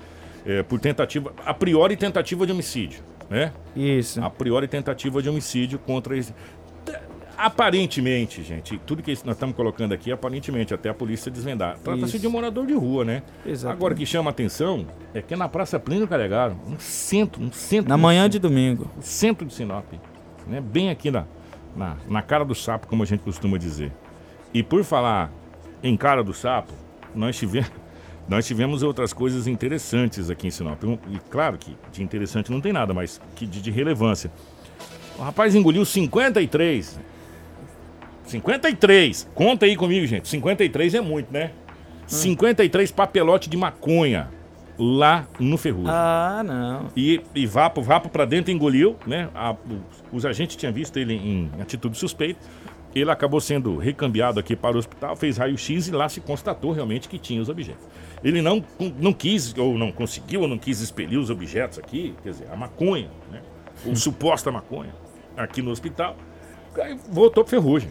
é, 0.44 0.62
por 0.62 0.78
tentativa, 0.78 1.32
a 1.44 1.54
priori 1.54 1.96
tentativa 1.96 2.46
de 2.46 2.52
homicídio, 2.52 3.02
né? 3.30 3.52
Isso. 3.74 4.22
A 4.22 4.30
priori 4.30 4.68
tentativa 4.68 5.22
de 5.22 5.28
homicídio 5.28 5.78
contra 5.78 6.16
esse. 6.16 6.34
Aparentemente, 7.36 8.44
gente, 8.44 8.78
tudo 8.86 9.02
que 9.02 9.10
nós 9.24 9.34
estamos 9.34 9.56
colocando 9.56 9.92
aqui, 9.92 10.12
aparentemente, 10.12 10.72
até 10.72 10.88
a 10.88 10.94
polícia 10.94 11.30
desvendar. 11.30 11.76
Trata-se 11.78 12.18
de 12.18 12.26
um 12.28 12.30
morador 12.30 12.64
de 12.64 12.74
rua, 12.74 13.04
né? 13.04 13.22
Exatamente. 13.44 13.76
Agora 13.76 13.94
o 13.94 13.96
que 13.96 14.06
chama 14.06 14.30
a 14.30 14.32
atenção 14.32 14.86
é 15.12 15.20
que 15.20 15.34
é 15.34 15.36
na 15.36 15.48
Praça 15.48 15.80
Plínio 15.80 16.06
Calegaro, 16.06 16.56
um 16.66 16.78
centro, 16.78 17.42
um 17.42 17.50
centro. 17.50 17.88
Na 17.88 17.96
manhã 17.96 18.30
de 18.30 18.38
domingo. 18.38 18.88
Centro 19.00 19.44
de 19.44 19.52
Sinop. 19.52 19.84
Né? 20.46 20.60
Bem 20.60 20.90
aqui 20.90 21.10
na, 21.10 21.26
na, 21.74 21.96
na 22.08 22.22
cara 22.22 22.44
do 22.44 22.54
sapo, 22.54 22.86
como 22.86 23.02
a 23.02 23.06
gente 23.06 23.20
costuma 23.20 23.58
dizer. 23.58 23.90
E 24.52 24.62
por 24.62 24.84
falar 24.84 25.32
em 25.82 25.96
cara 25.96 26.22
do 26.22 26.32
sapo, 26.32 26.72
nós 27.14 27.36
tivemos, 27.36 27.70
nós 28.28 28.46
tivemos 28.46 28.82
outras 28.82 29.12
coisas 29.12 29.46
interessantes 29.46 30.30
aqui 30.30 30.46
em 30.46 30.50
Sinop. 30.50 30.82
E 30.84 31.18
claro 31.30 31.58
que 31.58 31.76
de 31.92 32.02
interessante 32.02 32.50
não 32.50 32.60
tem 32.60 32.72
nada, 32.72 32.94
mas 32.94 33.20
que 33.36 33.46
de, 33.46 33.60
de 33.60 33.70
relevância. 33.70 34.30
O 35.18 35.22
rapaz 35.22 35.54
engoliu 35.54 35.84
53. 35.84 36.98
53. 38.26 39.30
Conta 39.34 39.66
aí 39.66 39.76
comigo, 39.76 40.06
gente. 40.06 40.28
53 40.28 40.94
é 40.94 41.00
muito, 41.00 41.32
né? 41.32 41.52
Hum. 42.04 42.08
53 42.08 42.90
papelote 42.90 43.48
de 43.48 43.56
maconha 43.56 44.30
lá 44.78 45.26
no 45.38 45.56
Ferrugem. 45.56 45.90
Ah, 45.90 46.42
não. 46.44 46.88
E, 46.96 47.20
e 47.34 47.46
vapo, 47.46 47.82
vapo 47.82 48.08
pra 48.08 48.24
dentro 48.24 48.50
engoliu, 48.50 48.96
né? 49.06 49.28
A, 49.34 49.54
os 50.10 50.24
agentes 50.24 50.56
tinham 50.56 50.72
visto 50.72 50.96
ele 50.98 51.14
em 51.14 51.50
atitude 51.60 51.96
suspeita. 51.96 52.40
Ele 52.94 53.10
acabou 53.10 53.40
sendo 53.40 53.76
recambiado 53.76 54.38
aqui 54.38 54.54
para 54.54 54.76
o 54.76 54.78
hospital, 54.78 55.16
fez 55.16 55.36
raio-x 55.36 55.88
e 55.88 55.90
lá 55.90 56.08
se 56.08 56.20
constatou 56.20 56.70
realmente 56.70 57.08
que 57.08 57.18
tinha 57.18 57.42
os 57.42 57.48
objetos. 57.48 57.84
Ele 58.22 58.40
não, 58.40 58.64
não 58.98 59.12
quis, 59.12 59.56
ou 59.58 59.76
não 59.76 59.90
conseguiu, 59.90 60.42
ou 60.42 60.48
não 60.48 60.56
quis 60.56 60.80
expelir 60.80 61.18
os 61.18 61.28
objetos 61.28 61.78
aqui, 61.78 62.14
quer 62.22 62.30
dizer, 62.30 62.48
a 62.52 62.56
maconha, 62.56 63.10
né? 63.30 63.42
Ou 63.84 63.96
suposta 63.96 64.50
maconha, 64.52 64.94
aqui 65.36 65.60
no 65.60 65.70
hospital. 65.70 66.16
Aí 66.80 66.96
voltou 67.10 67.44
para 67.44 67.50
Ferrugem. 67.50 67.90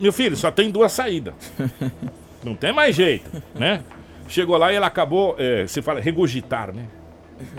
Meu 0.00 0.12
filho, 0.12 0.36
só 0.36 0.50
tem 0.50 0.70
duas 0.70 0.92
saídas. 0.92 1.34
Não 2.42 2.56
tem 2.56 2.72
mais 2.72 2.96
jeito, 2.96 3.30
né? 3.54 3.84
Chegou 4.28 4.56
lá 4.56 4.72
e 4.72 4.76
ela 4.76 4.88
acabou, 4.88 5.36
é, 5.38 5.66
se 5.66 5.80
fala, 5.80 6.00
regurgitar, 6.00 6.74
né? 6.74 6.86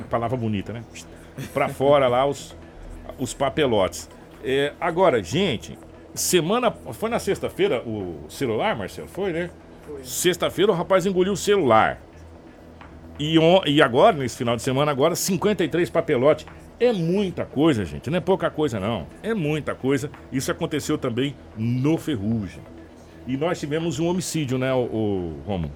Palavra 0.10 0.36
bonita, 0.38 0.74
né? 0.74 0.84
Pra 1.54 1.70
fora 1.70 2.08
lá 2.08 2.26
os, 2.26 2.56
os 3.18 3.34
papelotes. 3.34 4.10
É, 4.44 4.74
agora, 4.80 5.24
gente, 5.24 5.78
semana. 6.14 6.72
Foi 6.72 7.10
na 7.10 7.20
sexta-feira 7.20 7.82
o 7.82 8.26
celular, 8.30 8.76
Marcelo? 8.76 9.08
Foi, 9.08 9.32
né? 9.32 9.50
Sexta-feira 10.04 10.72
o 10.72 10.76
rapaz 10.76 11.06
engoliu 11.06 11.34
o 11.34 11.38
celular. 11.38 12.02
E, 13.20 13.38
on, 13.38 13.62
e 13.66 13.82
agora, 13.82 14.16
nesse 14.18 14.38
final 14.38 14.56
de 14.56 14.62
semana, 14.62 14.92
agora, 14.92 15.16
53 15.16 15.90
papelotes. 15.90 16.46
É 16.80 16.92
muita 16.92 17.46
coisa, 17.46 17.86
gente. 17.86 18.10
Não 18.10 18.18
é 18.18 18.22
pouca 18.22 18.50
coisa, 18.50 18.80
não. 18.80 19.08
É 19.22 19.34
muita 19.34 19.76
coisa. 19.76 20.10
Isso 20.32 20.52
aconteceu 20.52 20.98
também 20.98 21.36
no 21.56 21.98
Ferrugem. 21.98 22.62
E 23.28 23.38
nós 23.38 23.60
tivemos 23.60 24.00
um 24.00 24.08
homicídio, 24.08 24.58
né, 24.58 24.74
o, 24.74 24.80
o 24.80 25.42
Romo? 25.46 25.72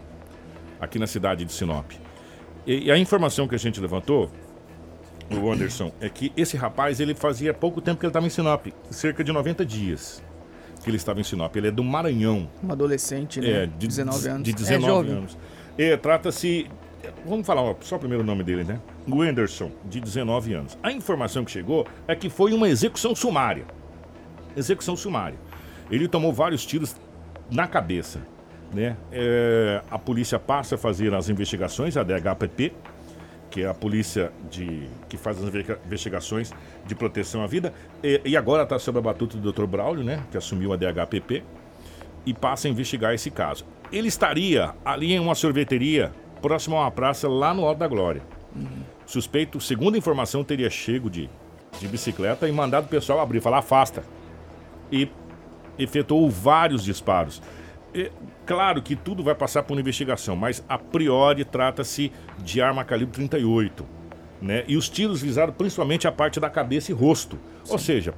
Aqui 0.82 1.00
na 1.00 1.08
cidade 1.08 1.46
de 1.46 1.54
Sinop. 1.54 1.92
E, 2.66 2.86
e, 2.86 2.92
a 2.92 2.98
informação 2.98 3.48
que 3.48 3.56
a 3.56 3.60
gente 3.60 3.80
levantou, 3.80 4.30
o 5.32 5.50
Anderson, 5.52 5.92
é 6.02 6.10
que 6.10 6.34
esse 6.36 6.58
rapaz, 6.58 7.00
ele 7.00 7.16
fazia 7.16 7.54
pouco 7.54 7.80
tempo 7.80 8.00
que 8.00 8.06
ele 8.06 8.10
estava 8.10 8.26
em 8.26 8.30
Sinop. 8.30 8.68
Cerca 8.90 9.24
de 9.24 9.32
90 9.32 9.66
dias 9.66 10.22
que 10.84 10.90
ele 10.90 10.98
estava 10.98 11.20
em 11.20 11.24
Sinop. 11.24 11.56
Ele 11.56 11.68
é 11.68 11.72
do 11.72 11.84
Maranhão. 11.84 12.50
Um 12.64 12.72
adolescente, 12.72 13.40
né? 13.40 13.64
É, 13.64 13.66
de 13.66 13.88
19 13.88 14.28
anos. 14.28 14.44
De 14.44 14.54
19 14.54 15.10
é 15.10 15.14
anos. 15.14 15.38
É, 15.78 15.98
Trata-se 15.98 16.68
Vamos 17.26 17.46
falar 17.46 17.76
só 17.82 17.96
o 17.96 18.00
primeiro 18.00 18.24
nome 18.24 18.44
dele, 18.44 18.64
né? 18.64 18.80
Wenderson, 19.10 19.72
de 19.86 20.00
19 20.00 20.54
anos. 20.54 20.78
A 20.82 20.92
informação 20.92 21.46
que 21.46 21.52
chegou 21.52 21.86
é 22.08 22.16
que 22.16 22.30
foi 22.30 22.54
uma 22.54 22.68
execução 22.68 23.16
sumária. 23.16 23.66
Execução 24.56 24.96
sumária. 24.96 25.38
Ele 25.90 26.08
tomou 26.08 26.34
vários 26.34 26.66
tiros 26.66 26.96
na 27.50 27.68
cabeça. 27.68 28.22
Né? 28.74 28.98
É, 29.12 29.82
a 29.90 29.98
polícia 29.98 30.38
passa 30.38 30.76
a 30.76 30.78
fazer 30.78 31.14
as 31.14 31.30
investigações, 31.30 31.96
a 31.96 32.04
DHPP, 32.04 32.74
que 33.50 33.64
é 33.64 33.68
a 33.68 33.74
polícia 33.74 34.32
de, 34.50 34.88
que 35.08 35.18
faz 35.18 35.38
as 35.44 35.52
investigações 35.86 36.54
de 36.86 36.96
proteção 36.96 37.42
à 37.44 37.48
vida, 37.48 37.74
e, 38.04 38.22
e 38.26 38.38
agora 38.38 38.64
está 38.64 38.78
sob 38.78 39.00
a 39.00 39.02
batuta 39.02 39.38
do 39.38 39.52
Dr. 39.52 39.66
Braulio, 39.66 40.04
né? 40.04 40.24
que 40.32 40.38
assumiu 40.38 40.74
a 40.74 40.76
DHPP, 40.76 41.44
e 42.26 42.34
passa 42.34 42.68
a 42.68 42.72
investigar 42.72 43.14
esse 43.14 43.32
caso. 43.32 43.66
Ele 43.92 44.08
estaria 44.08 44.74
ali 44.84 45.14
em 45.14 45.20
uma 45.20 45.34
sorveteria 45.34 46.12
próximo 46.42 46.76
a 46.76 46.82
uma 46.82 46.92
praça 46.92 47.28
lá 47.28 47.54
no 47.54 47.66
Alto 47.66 47.80
da 47.80 47.88
Glória. 47.88 48.22
Uhum. 48.56 48.84
Suspeito, 49.06 49.60
segundo 49.62 49.96
a 49.96 49.98
informação, 49.98 50.44
teria 50.44 50.70
chego 50.70 51.10
de, 51.10 51.30
de 51.80 51.88
bicicleta 51.88 52.48
e 52.48 52.52
mandado 52.52 52.86
o 52.86 52.90
pessoal 52.90 53.22
abrir, 53.22 53.40
falar 53.40 53.60
afasta. 53.60 54.04
E 54.92 55.10
efetuou 55.80 56.30
vários 56.30 56.84
disparos. 56.84 57.42
E, 57.94 58.12
claro 58.48 58.82
que 58.82 58.96
tudo 58.96 59.22
vai 59.22 59.36
passar 59.36 59.62
por 59.62 59.74
uma 59.74 59.82
investigação, 59.82 60.36
mas 60.36 60.64
a 60.68 60.78
priori 60.78 61.44
trata-se 61.46 62.12
de 62.40 62.62
arma 62.62 62.84
calibre 62.84 63.14
38. 63.14 63.86
Né? 64.42 64.64
E 64.68 64.78
os 64.78 64.88
tiros 64.88 65.22
visaram 65.22 65.52
principalmente 65.52 66.08
a 66.08 66.12
parte 66.12 66.40
da 66.40 66.50
cabeça 66.50 66.92
e 66.92 66.96
rosto. 66.96 67.38
Sim. 67.64 67.74
Ou 67.74 67.78
seja, 67.78 68.14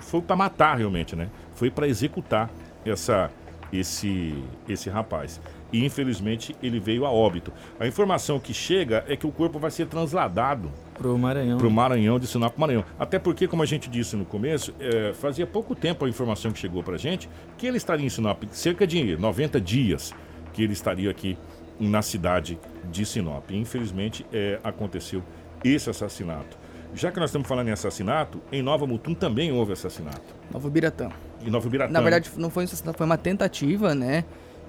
foi 0.00 0.20
para 0.20 0.34
matar 0.34 0.76
realmente, 0.78 1.14
né? 1.14 1.28
Foi 1.54 1.70
para 1.70 1.86
executar 1.86 2.50
essa, 2.84 3.30
esse, 3.72 4.42
esse 4.68 4.90
rapaz 4.90 5.40
e 5.72 5.84
infelizmente 5.84 6.54
ele 6.62 6.78
veio 6.78 7.06
a 7.06 7.10
óbito. 7.10 7.52
A 7.80 7.86
informação 7.86 8.38
que 8.38 8.52
chega 8.52 9.04
é 9.08 9.16
que 9.16 9.26
o 9.26 9.32
corpo 9.32 9.58
vai 9.58 9.70
ser 9.70 9.86
transladado 9.86 10.70
para 10.94 11.08
o 11.08 11.18
Maranhão. 11.18 11.58
Para 11.58 11.66
o 11.66 11.70
Maranhão, 11.70 12.18
de 12.18 12.26
Sinop 12.26 12.56
Maranhão. 12.56 12.84
Até 12.98 13.18
porque, 13.18 13.48
como 13.48 13.62
a 13.62 13.66
gente 13.66 13.88
disse 13.88 14.14
no 14.14 14.24
começo, 14.24 14.74
é, 14.78 15.12
fazia 15.14 15.46
pouco 15.46 15.74
tempo 15.74 16.04
a 16.04 16.08
informação 16.08 16.52
que 16.52 16.58
chegou 16.58 16.82
para 16.82 16.94
a 16.94 16.98
gente 16.98 17.28
que 17.56 17.66
ele 17.66 17.76
estaria 17.76 18.04
em 18.04 18.10
Sinop, 18.10 18.42
cerca 18.50 18.86
de 18.86 19.16
90 19.16 19.60
dias 19.60 20.14
que 20.52 20.62
ele 20.62 20.72
estaria 20.72 21.10
aqui 21.10 21.38
na 21.80 22.02
cidade 22.02 22.58
de 22.90 23.04
Sinop. 23.06 23.50
infelizmente 23.50 24.24
é, 24.32 24.60
aconteceu 24.62 25.22
esse 25.64 25.88
assassinato. 25.88 26.58
Já 26.94 27.10
que 27.10 27.18
nós 27.18 27.30
estamos 27.30 27.48
falando 27.48 27.68
em 27.68 27.72
assassinato, 27.72 28.40
em 28.52 28.60
Nova 28.60 28.86
Mutum 28.86 29.14
também 29.14 29.50
houve 29.50 29.72
assassinato. 29.72 30.34
Nova 30.52 30.68
Biratã. 30.68 31.08
Em 31.44 31.50
Nova 31.50 31.68
Biratã. 31.68 31.92
Na 31.92 32.00
verdade, 32.00 32.30
não 32.36 32.50
foi 32.50 32.64
um 32.64 32.66
assassinato, 32.66 32.98
foi 32.98 33.06
uma 33.06 33.16
tentativa, 33.16 33.94
né? 33.94 34.24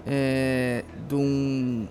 É, 0.06 0.84
de 1.08 1.16
um, 1.16 1.88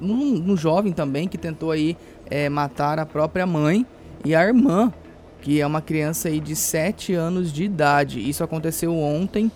um, 0.00 0.52
um, 0.52 0.56
jovem 0.56 0.92
também 0.92 1.28
que 1.28 1.38
tentou 1.38 1.70
aí 1.70 1.96
é, 2.30 2.48
matar 2.48 2.98
a 2.98 3.06
própria 3.06 3.46
mãe 3.46 3.86
e 4.24 4.34
a 4.34 4.44
irmã, 4.44 4.92
que 5.40 5.60
é 5.60 5.66
uma 5.66 5.80
criança 5.80 6.28
aí 6.28 6.40
de 6.40 6.56
7 6.56 7.14
anos 7.14 7.52
de 7.52 7.64
idade. 7.64 8.28
Isso 8.28 8.42
aconteceu 8.42 8.96
ontem 8.96 9.50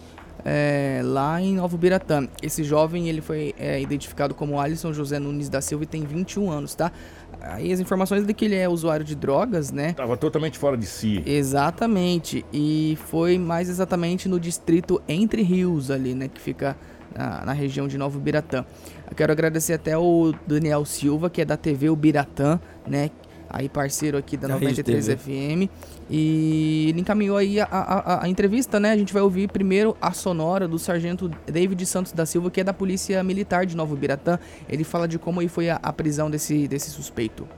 é, 0.45 1.01
lá 1.05 1.41
em 1.41 1.55
Novo 1.55 1.77
Biratã. 1.77 2.29
Esse 2.43 2.65
jovem 2.65 3.09
ele 3.09 3.21
foi 3.21 3.55
é, 3.59 3.81
identificado 3.81 4.35
como 4.35 4.59
Alisson 4.59 4.93
José 4.93 5.19
Nunes 5.19 5.49
da 5.49 5.61
Silva 5.61 5.85
e 5.85 5.87
tem 5.87 6.05
21 6.05 6.51
anos, 6.51 6.75
tá? 6.75 6.93
Aí 7.41 7.73
as 7.73 7.81
informações 7.81 8.27
de 8.27 8.35
que 8.35 8.45
ele 8.45 8.55
é 8.55 8.69
usuário 8.69 9.05
de 9.05 9.15
drogas, 9.15 9.71
né? 9.71 9.95
Tava 9.95 10.17
totalmente 10.17 10.59
fora 10.59 10.77
de 10.77 10.87
si. 10.87 11.23
Exatamente. 11.25 12.45
E 12.53 12.99
foi 13.07 13.39
mais 13.39 13.69
exatamente 13.69 14.29
no 14.29 14.39
distrito 14.39 15.01
Entre 15.09 15.43
Rios 15.43 15.91
ali, 15.91 16.15
né? 16.15 16.29
Que 16.29 16.41
fica 16.41 16.77
na, 17.15 17.45
na 17.47 17.53
região 17.53 17.89
de 17.89 17.99
Novo 17.99 18.19
Biratã. 18.19 18.65
Eu 19.11 19.17
quero 19.17 19.33
agradecer 19.33 19.75
até 19.75 19.97
o 19.97 20.33
Daniel 20.47 20.85
Silva, 20.85 21.29
que 21.29 21.41
é 21.41 21.45
da 21.45 21.57
TV 21.57 21.89
Ubiratã, 21.91 22.61
né? 22.87 23.11
Aí 23.53 23.69
parceiro 23.69 24.17
aqui 24.17 24.37
da 24.37 24.47
93 24.47 25.09
FM. 25.09 25.69
E 26.09 26.87
ele 26.89 27.01
encaminhou 27.01 27.37
aí 27.37 27.59
a, 27.61 27.65
a, 27.65 28.25
a, 28.25 28.29
entrevista, 28.29 28.79
né? 28.79 28.93
A 28.93 28.97
gente 28.97 29.13
vai 29.13 29.23
ouvir 29.23 29.49
primeiro 29.49 29.97
a 30.01 30.13
sonora 30.13 30.69
do 30.69 30.79
sargento 30.79 31.29
David 31.47 31.85
Santos 31.85 32.13
da 32.13 32.25
Silva, 32.25 32.49
que 32.49 32.61
é 32.61 32.65
da 32.65 32.73
Polícia 32.73 33.23
Militar 33.25 33.67
de 33.67 33.77
Novo 33.77 33.97
Biratã. 33.97 34.39
Ele 34.69 34.85
fala 34.85 35.09
de 35.09 35.19
como 35.19 35.41
aí 35.41 35.49
foi 35.49 35.69
a, 35.69 35.81
a 35.83 35.93
prisão 35.93 36.31
desse, 36.31 36.69
desse 36.69 36.91
suspeito. 36.91 37.49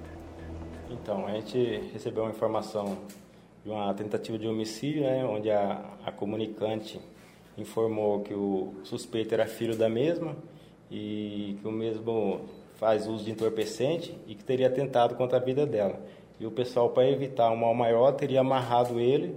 Então, 0.91 1.27
a 1.27 1.33
gente 1.33 1.91
recebeu 1.93 2.23
uma 2.23 2.31
informação 2.31 2.97
de 3.63 3.71
uma 3.71 3.93
tentativa 3.93 4.39
de 4.39 4.47
homicídio, 4.49 5.03
né? 5.03 5.25
Onde 5.27 5.51
a, 5.51 5.79
a 6.07 6.11
comunicante 6.11 7.01
informou 7.57 8.21
que 8.21 8.35
o 8.35 8.75
suspeito 8.85 9.35
era 9.35 9.47
filho 9.47 9.77
da 9.77 9.89
mesma 9.89 10.37
e 10.91 11.59
que 11.61 11.69
o 11.69 11.73
mesmo 11.73 12.41
faz 12.75 13.07
uso 13.07 13.25
de 13.25 13.31
entorpecente 13.31 14.17
e 14.27 14.35
que 14.35 14.45
teria 14.45 14.71
tentado 14.71 15.15
contra 15.15 15.39
a 15.39 15.41
vida 15.41 15.65
dela. 15.67 16.01
E 16.41 16.47
o 16.47 16.51
pessoal, 16.51 16.91
para 16.91 17.09
evitar 17.09 17.51
um 17.51 17.57
mal 17.57 17.75
maior, 17.75 18.13
teria 18.13 18.41
amarrado 18.41 18.99
ele 18.99 19.37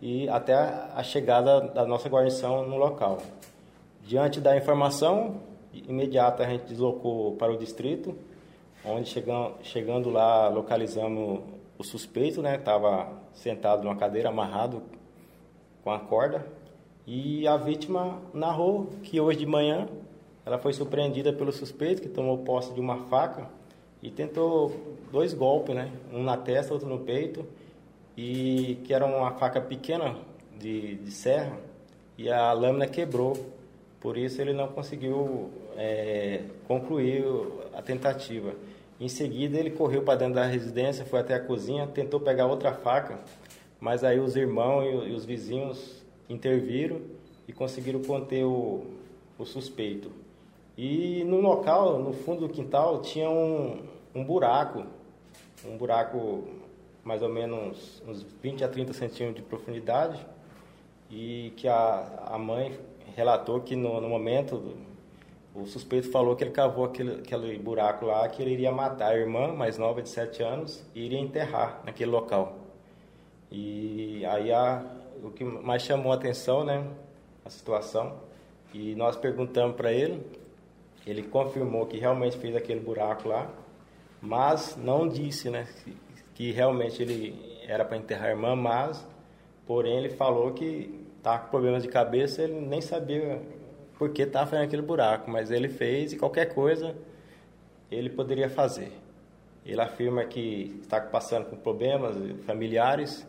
e 0.00 0.28
até 0.28 0.54
a 0.54 1.02
chegada 1.02 1.60
da 1.60 1.86
nossa 1.86 2.08
guarnição 2.08 2.66
no 2.66 2.76
local. 2.76 3.18
Diante 4.04 4.40
da 4.40 4.56
informação 4.56 5.40
imediata, 5.72 6.42
a 6.42 6.46
gente 6.46 6.64
deslocou 6.64 7.36
para 7.36 7.52
o 7.52 7.56
distrito, 7.56 8.14
onde 8.84 9.08
chegando, 9.08 9.54
chegando 9.62 10.10
lá 10.10 10.48
localizamos 10.48 11.40
o 11.78 11.84
suspeito, 11.84 12.42
né? 12.42 12.56
Estava 12.56 13.08
sentado 13.32 13.82
numa 13.84 13.96
cadeira, 13.96 14.28
amarrado 14.28 14.82
com 15.82 15.90
a 15.90 15.98
corda, 15.98 16.44
e 17.14 17.46
a 17.46 17.58
vítima 17.58 18.22
narrou 18.32 18.88
que 19.02 19.20
hoje 19.20 19.40
de 19.40 19.44
manhã 19.44 19.86
ela 20.46 20.56
foi 20.56 20.72
surpreendida 20.72 21.30
pelo 21.30 21.52
suspeito 21.52 22.00
que 22.00 22.08
tomou 22.08 22.38
posse 22.38 22.72
de 22.72 22.80
uma 22.80 22.96
faca 23.04 23.50
e 24.02 24.10
tentou 24.10 24.74
dois 25.12 25.34
golpes, 25.34 25.74
né? 25.74 25.92
Um 26.10 26.22
na 26.22 26.38
testa, 26.38 26.72
outro 26.72 26.88
no 26.88 27.00
peito, 27.00 27.44
e 28.16 28.78
que 28.84 28.94
era 28.94 29.04
uma 29.04 29.32
faca 29.32 29.60
pequena 29.60 30.16
de, 30.58 30.94
de 30.94 31.10
serra 31.10 31.58
e 32.16 32.30
a 32.30 32.50
lâmina 32.54 32.86
quebrou. 32.86 33.36
Por 34.00 34.16
isso 34.16 34.40
ele 34.40 34.54
não 34.54 34.68
conseguiu 34.68 35.50
é, 35.76 36.40
concluir 36.66 37.26
a 37.74 37.82
tentativa. 37.82 38.54
Em 38.98 39.08
seguida 39.10 39.58
ele 39.58 39.72
correu 39.72 40.00
para 40.00 40.20
dentro 40.20 40.36
da 40.36 40.46
residência, 40.46 41.04
foi 41.04 41.20
até 41.20 41.34
a 41.34 41.40
cozinha, 41.40 41.86
tentou 41.86 42.20
pegar 42.20 42.46
outra 42.46 42.72
faca, 42.72 43.18
mas 43.78 44.02
aí 44.02 44.18
os 44.18 44.34
irmãos 44.34 45.06
e 45.06 45.12
os 45.12 45.26
vizinhos 45.26 46.02
interviram 46.32 47.00
e 47.46 47.52
conseguiram 47.52 48.02
conter 48.02 48.44
o, 48.44 48.84
o 49.38 49.44
suspeito. 49.44 50.10
E 50.76 51.22
no 51.24 51.40
local, 51.40 51.98
no 51.98 52.12
fundo 52.12 52.46
do 52.46 52.48
quintal, 52.48 53.02
tinha 53.02 53.28
um, 53.28 53.82
um 54.14 54.24
buraco, 54.24 54.84
um 55.64 55.76
buraco 55.76 56.44
mais 57.04 57.22
ou 57.22 57.28
menos 57.28 58.02
uns 58.06 58.22
20 58.42 58.64
a 58.64 58.68
30 58.68 58.92
centímetros 58.92 59.36
de 59.36 59.42
profundidade, 59.42 60.24
e 61.10 61.52
que 61.56 61.68
a, 61.68 62.26
a 62.26 62.38
mãe 62.38 62.78
relatou 63.14 63.60
que 63.60 63.76
no, 63.76 64.00
no 64.00 64.08
momento 64.08 64.74
o 65.54 65.66
suspeito 65.66 66.10
falou 66.10 66.34
que 66.34 66.44
ele 66.44 66.50
cavou 66.50 66.86
aquele, 66.86 67.16
aquele 67.16 67.58
buraco 67.58 68.06
lá, 68.06 68.26
que 68.28 68.40
ele 68.40 68.52
iria 68.52 68.72
matar 68.72 69.12
a 69.12 69.16
irmã 69.18 69.52
mais 69.52 69.76
nova 69.76 70.00
de 70.00 70.08
7 70.08 70.42
anos 70.42 70.82
e 70.94 71.04
iria 71.04 71.18
enterrar 71.18 71.82
naquele 71.84 72.10
local. 72.10 72.56
E 73.50 74.24
aí 74.24 74.50
a, 74.50 74.82
o 75.22 75.30
que 75.30 75.44
mais 75.44 75.82
chamou 75.82 76.12
a 76.12 76.16
atenção, 76.16 76.64
né, 76.64 76.84
a 77.44 77.50
situação, 77.50 78.20
e 78.74 78.94
nós 78.94 79.16
perguntamos 79.16 79.76
para 79.76 79.92
ele, 79.92 80.24
ele 81.06 81.22
confirmou 81.22 81.86
que 81.86 81.98
realmente 81.98 82.36
fez 82.36 82.56
aquele 82.56 82.80
buraco 82.80 83.28
lá, 83.28 83.50
mas 84.20 84.76
não 84.76 85.08
disse, 85.08 85.50
né, 85.50 85.66
que, 86.34 86.50
realmente 86.50 87.00
ele 87.02 87.60
era 87.66 87.84
para 87.84 87.96
enterrar 87.96 88.26
a 88.26 88.30
irmã, 88.30 88.56
mas, 88.56 89.06
porém, 89.66 89.98
ele 89.98 90.10
falou 90.10 90.52
que 90.52 91.06
estava 91.18 91.44
com 91.44 91.50
problemas 91.50 91.82
de 91.84 91.88
cabeça, 91.88 92.42
ele 92.42 92.60
nem 92.60 92.80
sabia 92.80 93.40
por 93.96 94.10
que 94.10 94.22
estava 94.22 94.50
fazendo 94.50 94.64
aquele 94.64 94.82
buraco, 94.82 95.30
mas 95.30 95.52
ele 95.52 95.68
fez 95.68 96.12
e 96.12 96.16
qualquer 96.16 96.52
coisa 96.52 96.96
ele 97.90 98.10
poderia 98.10 98.48
fazer. 98.48 98.90
Ele 99.64 99.80
afirma 99.80 100.24
que 100.24 100.80
está 100.82 101.00
passando 101.00 101.44
por 101.46 101.58
problemas 101.58 102.16
familiares, 102.44 103.24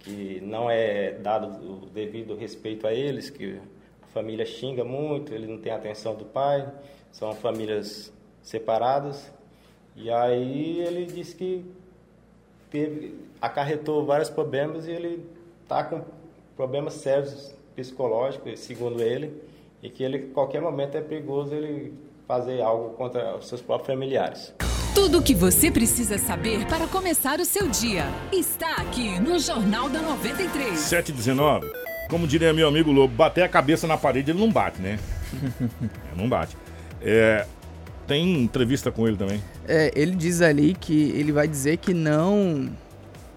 que 0.00 0.40
não 0.40 0.70
é 0.70 1.12
dado 1.12 1.48
o 1.84 1.86
devido 1.86 2.36
respeito 2.36 2.86
a 2.86 2.92
eles, 2.92 3.30
que 3.30 3.60
a 4.02 4.06
família 4.08 4.46
xinga 4.46 4.84
muito, 4.84 5.34
ele 5.34 5.46
não 5.46 5.58
tem 5.58 5.72
atenção 5.72 6.14
do 6.14 6.24
pai, 6.24 6.70
são 7.10 7.32
famílias 7.34 8.12
separadas. 8.42 9.32
E 9.96 10.10
aí 10.10 10.80
ele 10.80 11.06
disse 11.06 11.34
que 11.34 11.64
teve, 12.70 13.18
acarretou 13.40 14.04
vários 14.04 14.28
problemas 14.28 14.86
e 14.86 14.92
ele 14.92 15.26
está 15.62 15.82
com 15.84 16.02
problemas 16.56 16.94
sérios 16.94 17.54
psicológicos, 17.74 18.60
segundo 18.60 19.02
ele, 19.02 19.42
e 19.82 19.90
que 19.90 20.02
ele, 20.02 20.28
qualquer 20.28 20.60
momento, 20.60 20.96
é 20.96 21.00
perigoso 21.00 21.54
ele 21.54 21.92
fazer 22.26 22.60
algo 22.60 22.94
contra 22.94 23.36
os 23.36 23.48
seus 23.48 23.60
próprios 23.60 23.86
familiares. 23.86 24.54
Tudo 25.06 25.20
o 25.20 25.22
que 25.22 25.36
você 25.36 25.70
precisa 25.70 26.18
saber 26.18 26.66
para 26.66 26.88
começar 26.88 27.38
o 27.38 27.44
seu 27.44 27.68
dia 27.68 28.06
está 28.32 28.72
aqui 28.72 29.20
no 29.20 29.38
Jornal 29.38 29.88
da 29.88 30.02
93. 30.02 30.76
719. 30.76 31.70
Como 32.10 32.26
diria 32.26 32.52
meu 32.52 32.66
amigo 32.66 32.90
Lobo, 32.90 33.14
bater 33.14 33.44
a 33.44 33.48
cabeça 33.48 33.86
na 33.86 33.96
parede 33.96 34.32
ele 34.32 34.40
não 34.40 34.50
bate, 34.50 34.82
né? 34.82 34.98
É, 36.12 36.18
não 36.20 36.28
bate. 36.28 36.56
É, 37.00 37.46
tem 38.04 38.42
entrevista 38.42 38.90
com 38.90 39.06
ele 39.06 39.16
também. 39.16 39.40
É, 39.68 39.92
ele 39.94 40.16
diz 40.16 40.42
ali 40.42 40.74
que 40.74 41.10
ele 41.10 41.30
vai 41.30 41.46
dizer 41.46 41.76
que 41.76 41.94
não 41.94 42.68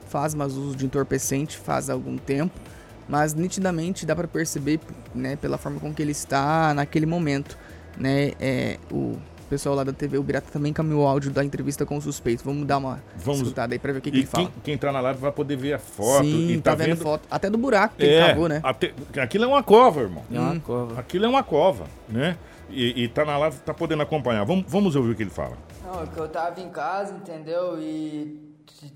faz 0.08 0.34
mais 0.34 0.54
uso 0.58 0.76
de 0.76 0.88
entorpecente 0.88 1.56
faz 1.56 1.88
algum 1.88 2.18
tempo, 2.18 2.60
mas 3.08 3.36
nitidamente 3.36 4.08
dá 4.08 4.16
para 4.16 4.28
perceber, 4.28 4.80
né, 5.14 5.36
pela 5.36 5.60
forma 5.60 5.80
com 5.80 5.94
que 5.94 6.02
ele 6.02 6.14
está 6.14 6.74
naquele 6.74 7.06
momento, 7.06 7.56
né, 7.96 8.32
é, 8.40 8.80
o 8.92 9.20
pessoal 9.50 9.75
lá 9.75 9.84
da 9.84 9.91
TV, 9.91 10.18
o 10.18 10.24
Birata 10.24 10.48
também 10.51 10.70
encaminhou 10.70 11.03
o 11.03 11.08
áudio 11.08 11.32
da 11.32 11.43
entrevista 11.43 11.86
com 11.86 11.97
o 11.97 12.02
suspeito. 12.02 12.43
Vamos 12.43 12.65
dar 12.67 12.78
uma 12.78 13.02
Vamos... 13.17 13.41
escutada 13.41 13.74
aí 13.74 13.80
pra 13.80 13.91
ver 13.91 14.00
o 14.00 14.02
que, 14.02 14.12
que 14.12 14.17
ele 14.17 14.26
fala. 14.26 14.45
Quem, 14.45 14.54
quem 14.63 14.74
entrar 14.76 14.91
na 14.91 15.02
live 15.02 15.19
vai 15.19 15.32
poder 15.32 15.58
ver 15.58 15.74
a 15.74 15.80
foto. 15.80 16.24
Sim, 16.24 16.52
e 16.52 16.62
tá, 16.62 16.71
tá 16.71 16.76
vendo, 16.76 16.88
vendo, 16.89 17.02
foto. 17.02 17.28
Até 17.30 17.50
do 17.50 17.58
buraco 17.58 17.95
que 17.97 18.06
é, 18.06 18.08
ele 18.08 18.28
cavou, 18.28 18.47
né? 18.47 18.62
Até, 18.63 18.93
aquilo 19.17 19.45
é 19.45 19.47
uma 19.47 19.63
cova, 19.63 20.02
irmão. 20.02 20.24
É 20.32 20.39
uma 20.39 20.52
hum. 20.52 20.60
cova. 20.60 21.00
Aquilo 21.00 21.26
é 21.26 21.28
uma 21.28 21.43
cova, 21.43 21.86
né? 22.08 22.38
E, 22.69 23.04
e 23.04 23.08
tá 23.08 23.26
na 23.26 23.38
live, 23.38 23.58
tá 23.58 23.74
podendo 23.74 24.04
acompanhar. 24.04 24.45
Vamos, 24.45 24.65
vamos 24.67 24.95
ouvir 24.95 25.12
o 25.12 25.15
que 25.15 25.24
ele 25.24 25.32
fala. 25.32 25.58
Não, 25.84 26.04
é 26.04 26.06
que 26.06 26.17
eu 26.17 26.28
tava 26.30 26.62
em 26.62 26.69
casa, 26.69 27.15
entendeu? 27.15 27.82
E, 27.82 28.39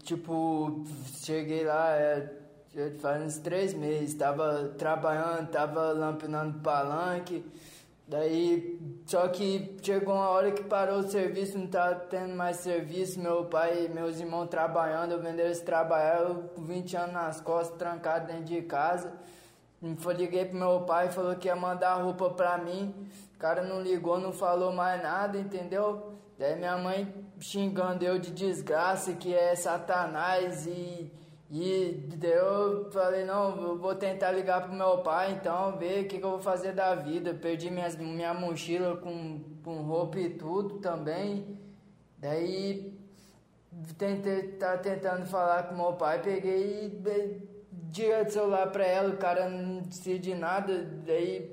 tipo, 0.04 0.84
cheguei 1.24 1.66
lá, 1.66 1.90
é, 1.90 2.30
faz 3.02 3.24
uns 3.24 3.38
três 3.38 3.74
meses, 3.74 4.14
tava 4.14 4.74
trabalhando, 4.78 5.48
tava 5.48 5.92
lampinando 5.92 6.60
palanque. 6.60 7.44
Daí, 8.14 8.80
só 9.08 9.28
que 9.28 9.76
chegou 9.82 10.14
uma 10.14 10.30
hora 10.30 10.52
que 10.52 10.64
parou 10.64 11.00
o 11.00 11.10
serviço, 11.10 11.58
não 11.58 11.66
tava 11.66 11.96
tendo 11.96 12.36
mais 12.36 12.58
serviço. 12.58 13.20
Meu 13.20 13.46
pai 13.46 13.86
e 13.86 13.90
meus 13.90 14.20
irmãos 14.20 14.50
trabalhando, 14.50 15.14
eu 15.14 15.20
vendendo 15.20 15.50
esse 15.50 15.64
trabalhar, 15.64 16.24
com 16.54 16.64
20 16.64 16.96
anos 16.96 17.14
nas 17.14 17.42
costas, 17.42 17.76
trancado 17.76 18.28
dentro 18.28 18.44
de 18.44 18.62
casa. 18.62 19.12
Liguei 19.82 20.46
pro 20.46 20.56
meu 20.60 20.82
pai, 20.82 21.10
falou 21.10 21.36
que 21.36 21.48
ia 21.48 21.56
mandar 21.56 21.96
roupa 22.04 22.30
pra 22.30 22.56
mim. 22.60 22.94
O 23.36 23.40
cara 23.40 23.64
não 23.64 23.82
ligou, 23.82 24.20
não 24.20 24.32
falou 24.32 24.72
mais 24.72 25.02
nada, 25.02 25.40
entendeu? 25.40 26.14
Daí 26.38 26.56
minha 26.56 26.78
mãe 26.78 27.12
xingando 27.40 28.06
eu 28.06 28.20
de 28.20 28.30
desgraça, 28.30 29.14
que 29.14 29.34
é 29.34 29.56
satanás 29.56 30.68
e. 30.68 31.12
E 31.56 32.10
eu 32.24 32.90
falei, 32.90 33.26
não, 33.26 33.56
eu 33.62 33.78
vou 33.78 33.94
tentar 33.94 34.32
ligar 34.32 34.64
pro 34.64 34.74
meu 34.74 35.04
pai, 35.04 35.34
então, 35.34 35.78
ver 35.78 36.04
o 36.04 36.08
que, 36.08 36.18
que 36.18 36.26
eu 36.26 36.32
vou 36.32 36.42
fazer 36.42 36.74
da 36.74 36.96
vida. 36.96 37.32
perdi 37.36 37.70
minhas, 37.70 37.96
minha 37.96 38.34
mochila 38.34 38.98
com, 38.98 39.40
com 39.64 39.84
roupa 39.84 40.20
e 40.20 40.32
tudo 40.32 40.80
também. 40.80 41.60
Daí 42.18 42.98
tentei, 44.00 44.54
tá 44.54 44.80
tentando 44.80 45.28
falar 45.28 45.70
com 45.70 45.76
meu 45.76 45.94
pai, 45.94 46.24
peguei 46.24 46.88
e 46.88 47.48
diga 47.72 48.26
de 48.26 48.34
celular 48.34 48.72
pra 48.72 48.88
ela, 48.88 49.14
o 49.14 49.18
cara 49.18 49.48
não 49.48 49.82
decide 49.82 50.34
nada, 50.34 50.84
daí. 51.06 51.53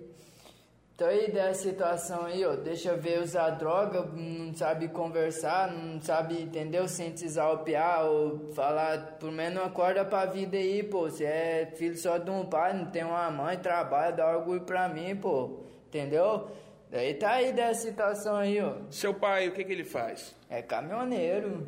Então 1.00 1.08
aí 1.08 1.30
dessa 1.30 1.62
situação 1.62 2.26
aí, 2.26 2.44
ó, 2.44 2.54
deixa 2.56 2.94
ver 2.94 3.22
usar 3.22 3.48
droga, 3.52 4.02
não 4.02 4.52
sabe 4.52 4.86
conversar, 4.88 5.72
não 5.72 5.98
sabe, 5.98 6.42
entendeu? 6.42 6.86
Sintetizar 6.86 7.50
o 7.54 7.60
piar 7.60 8.04
ou 8.04 8.52
falar, 8.52 9.16
por 9.18 9.32
menos 9.32 9.62
acorda 9.64 10.04
pra 10.04 10.26
vida 10.26 10.58
aí, 10.58 10.82
pô. 10.82 11.08
Você 11.08 11.24
é 11.24 11.72
filho 11.74 11.96
só 11.96 12.18
de 12.18 12.30
um 12.30 12.44
pai, 12.44 12.74
não 12.74 12.84
tem 12.84 13.02
uma 13.02 13.30
mãe, 13.30 13.56
trabalha, 13.56 14.12
dá 14.12 14.36
orgulho 14.36 14.60
pra 14.60 14.90
mim, 14.90 15.16
pô. 15.16 15.60
Entendeu? 15.86 16.50
Daí 16.90 17.14
tá 17.14 17.30
aí 17.30 17.54
dessa 17.54 17.80
situação 17.80 18.36
aí, 18.36 18.60
ó. 18.60 18.74
Seu 18.90 19.14
pai, 19.14 19.48
o 19.48 19.52
que 19.52 19.64
que 19.64 19.72
ele 19.72 19.84
faz? 19.84 20.36
É 20.50 20.60
caminhoneiro. 20.60 21.66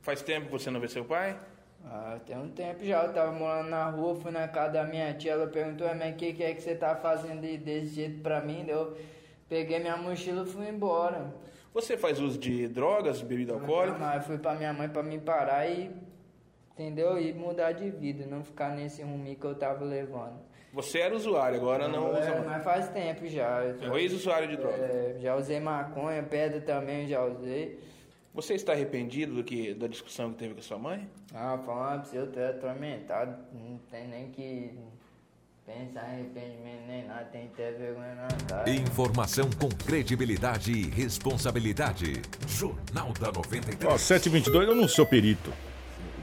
Faz 0.00 0.22
tempo 0.22 0.46
que 0.46 0.52
você 0.52 0.70
não 0.70 0.80
vê 0.80 0.88
seu 0.88 1.04
pai? 1.04 1.38
Ah, 1.84 2.18
tem 2.24 2.36
um 2.36 2.48
tempo 2.50 2.84
já, 2.84 3.04
eu 3.04 3.12
tava 3.12 3.32
morando 3.32 3.70
na 3.70 3.88
rua, 3.90 4.14
fui 4.14 4.30
na 4.30 4.46
casa 4.46 4.74
da 4.74 4.84
minha 4.84 5.12
tia, 5.14 5.32
ela 5.32 5.46
perguntou, 5.46 5.88
mas 5.94 6.12
o 6.12 6.16
que, 6.16 6.32
que 6.34 6.42
é 6.42 6.54
que 6.54 6.62
você 6.62 6.74
tá 6.74 6.94
fazendo 6.94 7.40
desse 7.40 7.94
jeito 7.94 8.20
pra 8.22 8.40
mim? 8.40 8.64
Eu 8.68 8.96
peguei 9.48 9.78
minha 9.80 9.96
mochila 9.96 10.42
e 10.42 10.46
fui 10.46 10.68
embora. 10.68 11.32
Você 11.72 11.96
faz 11.96 12.20
uso 12.20 12.38
de 12.38 12.68
drogas, 12.68 13.22
bebida 13.22 13.54
alcoólica? 13.54 13.98
Não, 13.98 14.14
eu 14.14 14.20
fui 14.20 14.38
pra 14.38 14.54
minha 14.54 14.72
mãe 14.72 14.88
pra 14.88 15.02
me 15.02 15.18
parar 15.18 15.66
e, 15.66 15.90
entendeu? 16.72 17.18
E 17.18 17.32
mudar 17.32 17.72
de 17.72 17.90
vida, 17.90 18.26
não 18.26 18.44
ficar 18.44 18.70
nesse 18.70 19.02
rumo 19.02 19.34
que 19.34 19.44
eu 19.44 19.54
tava 19.54 19.84
levando. 19.84 20.38
Você 20.72 21.00
era 21.00 21.14
usuário, 21.14 21.56
agora 21.56 21.88
não, 21.88 22.02
não 22.02 22.10
usa 22.12 22.30
mais? 22.30 22.46
Mas 22.46 22.62
faz 22.62 22.88
tempo 22.88 23.26
já. 23.26 23.64
É 23.64 23.98
ex-usuário 23.98 24.48
de 24.48 24.56
drogas? 24.56 24.80
É, 24.80 25.16
já 25.18 25.34
usei 25.34 25.58
maconha, 25.58 26.22
pedra 26.22 26.60
também 26.60 27.08
já 27.08 27.24
usei. 27.24 27.80
Você 28.32 28.54
está 28.54 28.72
arrependido 28.72 29.34
do 29.34 29.42
que, 29.42 29.74
da 29.74 29.88
discussão 29.88 30.32
que 30.32 30.38
teve 30.38 30.54
com 30.54 30.60
a 30.60 30.62
sua 30.62 30.78
mãe? 30.78 31.08
Ah, 31.34 31.58
falando 31.66 32.02
pra 32.02 32.10
você, 32.10 32.18
eu 32.18 32.30
tô 32.30 32.40
atormentado. 32.40 33.36
Não 33.52 33.78
tem 33.90 34.06
nem 34.06 34.30
que 34.30 34.70
pensar 35.66 36.08
em 36.08 36.20
arrependimento 36.20 36.86
nem 36.86 37.06
nada, 37.06 37.24
tem 37.24 37.48
que 37.48 37.54
ter 37.54 37.76
vergonha 37.76 38.14
na 38.14 38.28
cara. 38.48 38.70
Informação 38.70 39.50
com 39.58 39.68
credibilidade 39.68 40.70
e 40.70 40.88
responsabilidade. 40.90 42.22
Jornal 42.46 43.12
da 43.18 43.32
93. 43.32 43.92
Ó, 43.92 43.98
722, 43.98 44.68
eu 44.68 44.74
não 44.76 44.86
sou 44.86 45.04
perito. 45.04 45.52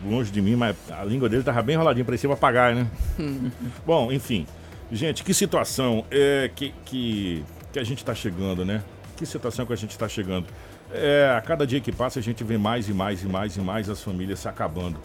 Longe 0.06 0.32
de 0.32 0.42
mim, 0.42 0.56
mas 0.56 0.76
a 0.90 1.04
língua 1.04 1.28
dele 1.28 1.44
tava 1.44 1.62
bem 1.62 1.76
enroladinha, 1.76 2.06
parecia 2.06 2.34
pagar, 2.38 2.74
né? 2.74 2.88
Bom, 3.86 4.12
enfim. 4.12 4.48
Gente, 4.92 5.24
que 5.24 5.34
situação 5.34 6.06
é 6.10 6.50
que, 6.56 6.74
que, 6.86 7.44
que 7.74 7.80
a 7.80 7.84
gente 7.84 7.98
está 7.98 8.16
chegando, 8.16 8.64
né? 8.64 8.82
Que 9.18 9.26
situação 9.26 9.66
que 9.66 9.74
a 9.74 9.76
gente 9.76 9.92
está 9.92 10.08
chegando. 10.08 10.48
É, 10.94 11.36
a 11.36 11.42
cada 11.42 11.66
dia 11.66 11.82
que 11.82 11.92
passa 11.92 12.20
a 12.20 12.22
gente 12.22 12.44
vê 12.44 12.58
mais 12.58 12.88
e 12.88 12.94
mais 12.94 13.24
e 13.24 13.28
mais 13.28 13.58
e 13.58 13.60
mais 13.60 13.90
as 13.90 14.02
famílias 14.02 14.40
se 14.40 14.48
acabando. 14.48 15.00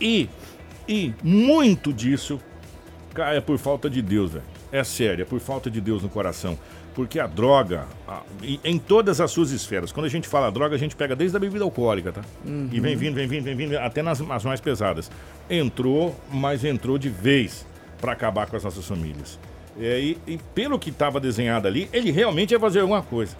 E, 0.00 0.28
e 0.86 1.14
muito 1.22 1.92
disso 1.92 2.38
é 3.16 3.40
por 3.40 3.58
falta 3.58 3.88
de 3.88 4.02
Deus, 4.02 4.32
velho. 4.32 4.44
É 4.70 4.84
sério, 4.84 5.22
é 5.22 5.24
por 5.24 5.40
falta 5.40 5.70
de 5.70 5.80
Deus 5.80 6.02
no 6.02 6.08
coração. 6.08 6.58
Porque 6.94 7.18
a 7.18 7.26
droga, 7.26 7.86
a, 8.06 8.22
em 8.64 8.78
todas 8.78 9.20
as 9.20 9.30
suas 9.30 9.50
esferas, 9.50 9.92
quando 9.92 10.06
a 10.06 10.08
gente 10.08 10.28
fala 10.28 10.50
droga, 10.50 10.74
a 10.74 10.78
gente 10.78 10.96
pega 10.96 11.14
desde 11.14 11.36
a 11.36 11.40
bebida 11.40 11.64
alcoólica, 11.64 12.12
tá? 12.12 12.22
Uhum. 12.44 12.68
E 12.72 12.80
vem 12.80 12.96
vindo, 12.96 13.14
vem 13.14 13.26
vindo, 13.26 13.44
vem 13.44 13.56
vindo, 13.56 13.78
até 13.78 14.02
nas, 14.02 14.20
nas 14.20 14.44
mais 14.44 14.60
pesadas. 14.60 15.10
Entrou, 15.48 16.14
mas 16.30 16.64
entrou 16.64 16.98
de 16.98 17.08
vez. 17.08 17.66
para 18.00 18.12
acabar 18.12 18.46
com 18.46 18.56
as 18.56 18.64
nossas 18.64 18.86
famílias. 18.86 19.38
É, 19.80 20.00
e, 20.00 20.18
e 20.26 20.38
pelo 20.54 20.78
que 20.78 20.90
estava 20.90 21.20
desenhado 21.20 21.68
ali, 21.68 21.88
ele 21.92 22.10
realmente 22.10 22.52
ia 22.52 22.60
fazer 22.60 22.80
alguma 22.80 23.02
coisa. 23.02 23.36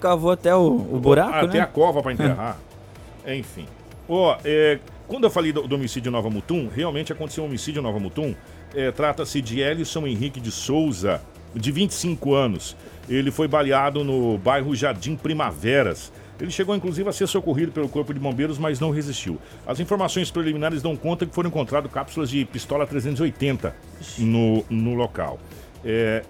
Cavou 0.00 0.30
até 0.30 0.54
o, 0.54 0.66
o 0.66 0.98
buraco, 0.98 1.46
Até 1.46 1.58
né? 1.58 1.60
a 1.60 1.66
cova 1.66 2.02
para 2.02 2.12
enterrar. 2.12 2.58
Enfim. 3.26 3.66
Ó, 4.08 4.36
é, 4.44 4.78
quando 5.06 5.24
eu 5.24 5.30
falei 5.30 5.52
do, 5.52 5.66
do 5.66 5.74
homicídio 5.74 6.08
em 6.08 6.12
Nova 6.12 6.30
Mutum, 6.30 6.68
realmente 6.74 7.12
aconteceu 7.12 7.44
um 7.44 7.46
homicídio 7.46 7.80
em 7.80 7.82
Nova 7.82 7.98
Mutum. 7.98 8.34
É, 8.74 8.90
Trata-se 8.90 9.40
de 9.40 9.60
Elison 9.60 10.06
Henrique 10.06 10.40
de 10.40 10.50
Souza, 10.50 11.20
de 11.54 11.72
25 11.72 12.34
anos. 12.34 12.76
Ele 13.08 13.30
foi 13.30 13.48
baleado 13.48 14.04
no 14.04 14.38
bairro 14.38 14.74
Jardim 14.74 15.16
Primaveras. 15.16 16.12
Ele 16.40 16.50
chegou 16.50 16.74
inclusive 16.74 17.08
a 17.08 17.12
ser 17.12 17.26
socorrido 17.26 17.70
pelo 17.70 17.88
Corpo 17.88 18.14
de 18.14 18.20
Bombeiros, 18.20 18.56
mas 18.56 18.80
não 18.80 18.90
resistiu. 18.90 19.38
As 19.66 19.78
informações 19.78 20.30
preliminares 20.30 20.80
dão 20.80 20.96
conta 20.96 21.26
que 21.26 21.34
foram 21.34 21.48
encontradas 21.48 21.92
cápsulas 21.92 22.30
de 22.30 22.44
pistola 22.46 22.86
380 22.86 23.74
no, 24.18 24.64
no 24.70 24.94
local. 24.94 25.38
É, 25.84 26.22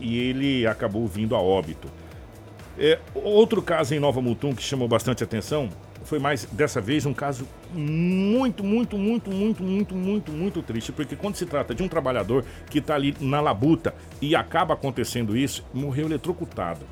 e 0.00 0.18
ele 0.18 0.66
acabou 0.66 1.06
vindo 1.06 1.34
a 1.34 1.40
óbito. 1.40 1.88
É, 2.78 2.98
outro 3.14 3.62
caso 3.62 3.94
em 3.94 4.00
Nova 4.00 4.20
Mutum 4.20 4.54
que 4.54 4.62
chamou 4.62 4.88
bastante 4.88 5.22
atenção 5.22 5.68
foi 6.04 6.18
mais, 6.18 6.44
dessa 6.52 6.80
vez, 6.80 7.06
um 7.06 7.14
caso 7.14 7.48
muito, 7.72 8.62
muito, 8.62 8.98
muito, 8.98 9.30
muito, 9.30 9.62
muito, 9.62 9.94
muito, 9.94 10.32
muito 10.32 10.62
triste. 10.62 10.92
Porque 10.92 11.16
quando 11.16 11.36
se 11.36 11.46
trata 11.46 11.74
de 11.74 11.82
um 11.82 11.88
trabalhador 11.88 12.44
que 12.68 12.78
está 12.78 12.94
ali 12.94 13.16
na 13.20 13.40
labuta 13.40 13.94
e 14.20 14.36
acaba 14.36 14.74
acontecendo 14.74 15.36
isso, 15.36 15.64
morreu 15.72 16.06
eletrocutado. 16.06 16.86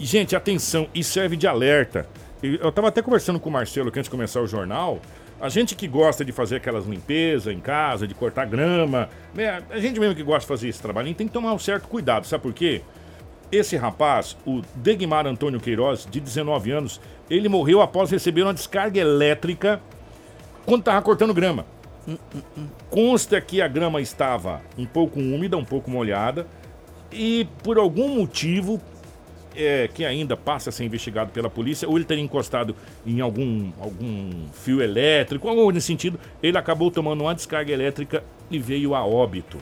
E, 0.00 0.04
gente, 0.06 0.34
atenção, 0.34 0.88
isso 0.94 1.12
serve 1.12 1.36
de 1.36 1.46
alerta. 1.46 2.08
E 2.42 2.58
Eu 2.60 2.70
estava 2.70 2.88
até 2.88 3.02
conversando 3.02 3.38
com 3.38 3.48
o 3.48 3.52
Marcelo 3.52 3.92
que 3.92 3.98
antes 3.98 4.08
de 4.08 4.10
começar 4.10 4.40
o 4.40 4.46
jornal. 4.46 5.00
A 5.42 5.48
gente 5.48 5.74
que 5.74 5.88
gosta 5.88 6.24
de 6.24 6.30
fazer 6.30 6.58
aquelas 6.58 6.86
limpezas 6.86 7.52
em 7.52 7.58
casa, 7.58 8.06
de 8.06 8.14
cortar 8.14 8.46
grama, 8.46 9.08
né? 9.34 9.60
A 9.70 9.80
gente 9.80 9.98
mesmo 9.98 10.14
que 10.14 10.22
gosta 10.22 10.42
de 10.42 10.46
fazer 10.46 10.68
esse 10.68 10.80
trabalhinho 10.80 11.16
tem 11.16 11.26
que 11.26 11.32
tomar 11.32 11.52
um 11.52 11.58
certo 11.58 11.88
cuidado, 11.88 12.28
sabe 12.28 12.44
por 12.44 12.52
quê? 12.52 12.80
Esse 13.50 13.76
rapaz, 13.76 14.36
o 14.46 14.62
Degmar 14.76 15.26
Antônio 15.26 15.58
Queiroz, 15.58 16.06
de 16.08 16.20
19 16.20 16.70
anos, 16.70 17.00
ele 17.28 17.48
morreu 17.48 17.82
após 17.82 18.08
receber 18.12 18.44
uma 18.44 18.54
descarga 18.54 19.00
elétrica 19.00 19.80
quando 20.64 20.82
estava 20.82 21.02
cortando 21.02 21.34
grama. 21.34 21.66
Consta 22.88 23.40
que 23.40 23.60
a 23.60 23.66
grama 23.66 24.00
estava 24.00 24.60
um 24.78 24.86
pouco 24.86 25.18
úmida, 25.18 25.56
um 25.56 25.64
pouco 25.64 25.90
molhada, 25.90 26.46
e 27.10 27.48
por 27.64 27.78
algum 27.78 28.14
motivo 28.14 28.80
é, 29.56 29.88
que 29.88 30.04
ainda 30.04 30.36
passa 30.36 30.70
a 30.70 30.72
ser 30.72 30.84
investigado 30.84 31.30
pela 31.30 31.50
polícia, 31.50 31.88
ou 31.88 31.96
ele 31.96 32.04
teria 32.04 32.22
encostado 32.22 32.74
em 33.06 33.20
algum, 33.20 33.70
algum 33.80 34.48
fio 34.52 34.82
elétrico, 34.82 35.48
algo 35.48 35.70
nesse 35.70 35.86
sentido, 35.86 36.18
ele 36.42 36.58
acabou 36.58 36.90
tomando 36.90 37.22
uma 37.22 37.34
descarga 37.34 37.72
elétrica 37.72 38.22
e 38.50 38.58
veio 38.58 38.94
a 38.94 39.04
óbito. 39.04 39.58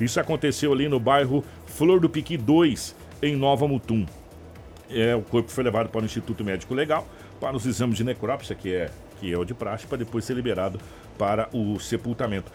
Isso 0.00 0.18
aconteceu 0.18 0.72
ali 0.72 0.88
no 0.88 0.98
bairro 0.98 1.44
Flor 1.66 2.00
do 2.00 2.08
Piqui 2.08 2.36
2, 2.36 2.94
em 3.22 3.36
Nova 3.36 3.68
Mutum. 3.68 4.06
É, 4.90 5.14
o 5.14 5.22
corpo 5.22 5.50
foi 5.50 5.62
levado 5.62 5.88
para 5.88 6.02
o 6.02 6.04
Instituto 6.04 6.42
Médico 6.44 6.74
Legal 6.74 7.06
para 7.40 7.56
os 7.56 7.64
exames 7.64 7.96
de 7.96 8.04
necrópsia, 8.04 8.54
que 8.54 8.74
é, 8.74 8.90
que 9.18 9.32
é 9.32 9.38
o 9.38 9.44
de 9.44 9.54
praxe, 9.54 9.86
para 9.86 9.98
depois 9.98 10.24
ser 10.24 10.34
liberado 10.34 10.78
para 11.16 11.48
o 11.52 11.78
sepultamento. 11.78 12.52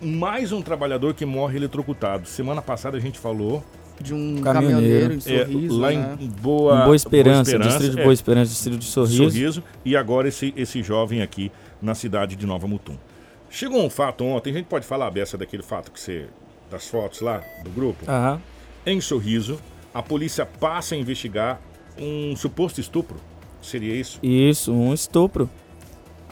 Mais 0.00 0.50
um 0.50 0.60
trabalhador 0.60 1.14
que 1.14 1.24
morre 1.24 1.56
eletrocutado. 1.56 2.26
Semana 2.26 2.60
passada 2.60 2.96
a 2.96 3.00
gente 3.00 3.18
falou 3.18 3.64
De 4.00 4.12
um 4.12 4.40
Caminhoneiro. 4.40 4.42
caminhoneiro, 4.42 5.14
em 5.14 5.16
é, 5.18 5.44
sorriso, 5.46 5.78
lá 5.80 5.90
né? 5.92 6.16
em 6.20 6.26
Boa, 6.28 6.80
Em 6.80 6.84
Boa 6.84 6.96
Esperança, 6.96 7.58
distrito 7.58 7.92
de 7.94 8.00
é, 8.00 8.02
Boa 8.02 8.12
Esperança, 8.12 8.50
distrito 8.50 8.78
de 8.78 8.84
Sorriso. 8.86 9.16
Sorriso. 9.30 9.62
E 9.84 9.96
agora 9.96 10.28
esse, 10.28 10.52
esse 10.56 10.82
jovem 10.82 11.22
aqui 11.22 11.50
na 11.80 11.94
cidade 11.94 12.34
de 12.36 12.44
Nova 12.46 12.66
Mutum. 12.66 12.96
Chegou 13.48 13.84
um 13.84 13.88
fato 13.90 14.24
ontem, 14.24 14.50
a 14.50 14.52
gente 14.54 14.66
pode 14.66 14.84
falar 14.84 15.06
a 15.06 15.10
beça 15.10 15.38
daquele 15.38 15.62
fato 15.62 15.92
que 15.92 16.00
você. 16.00 16.26
das 16.70 16.88
fotos 16.88 17.20
lá 17.20 17.40
do 17.62 17.70
grupo? 17.70 18.04
Aham. 18.10 18.40
Em 18.84 19.00
Sorriso, 19.00 19.60
a 19.94 20.02
polícia 20.02 20.44
passa 20.44 20.94
a 20.96 20.98
investigar 20.98 21.60
um 21.96 22.34
suposto 22.36 22.80
estupro. 22.80 23.16
Seria 23.62 23.94
isso? 23.94 24.18
Isso, 24.22 24.72
um 24.72 24.92
estupro. 24.92 25.48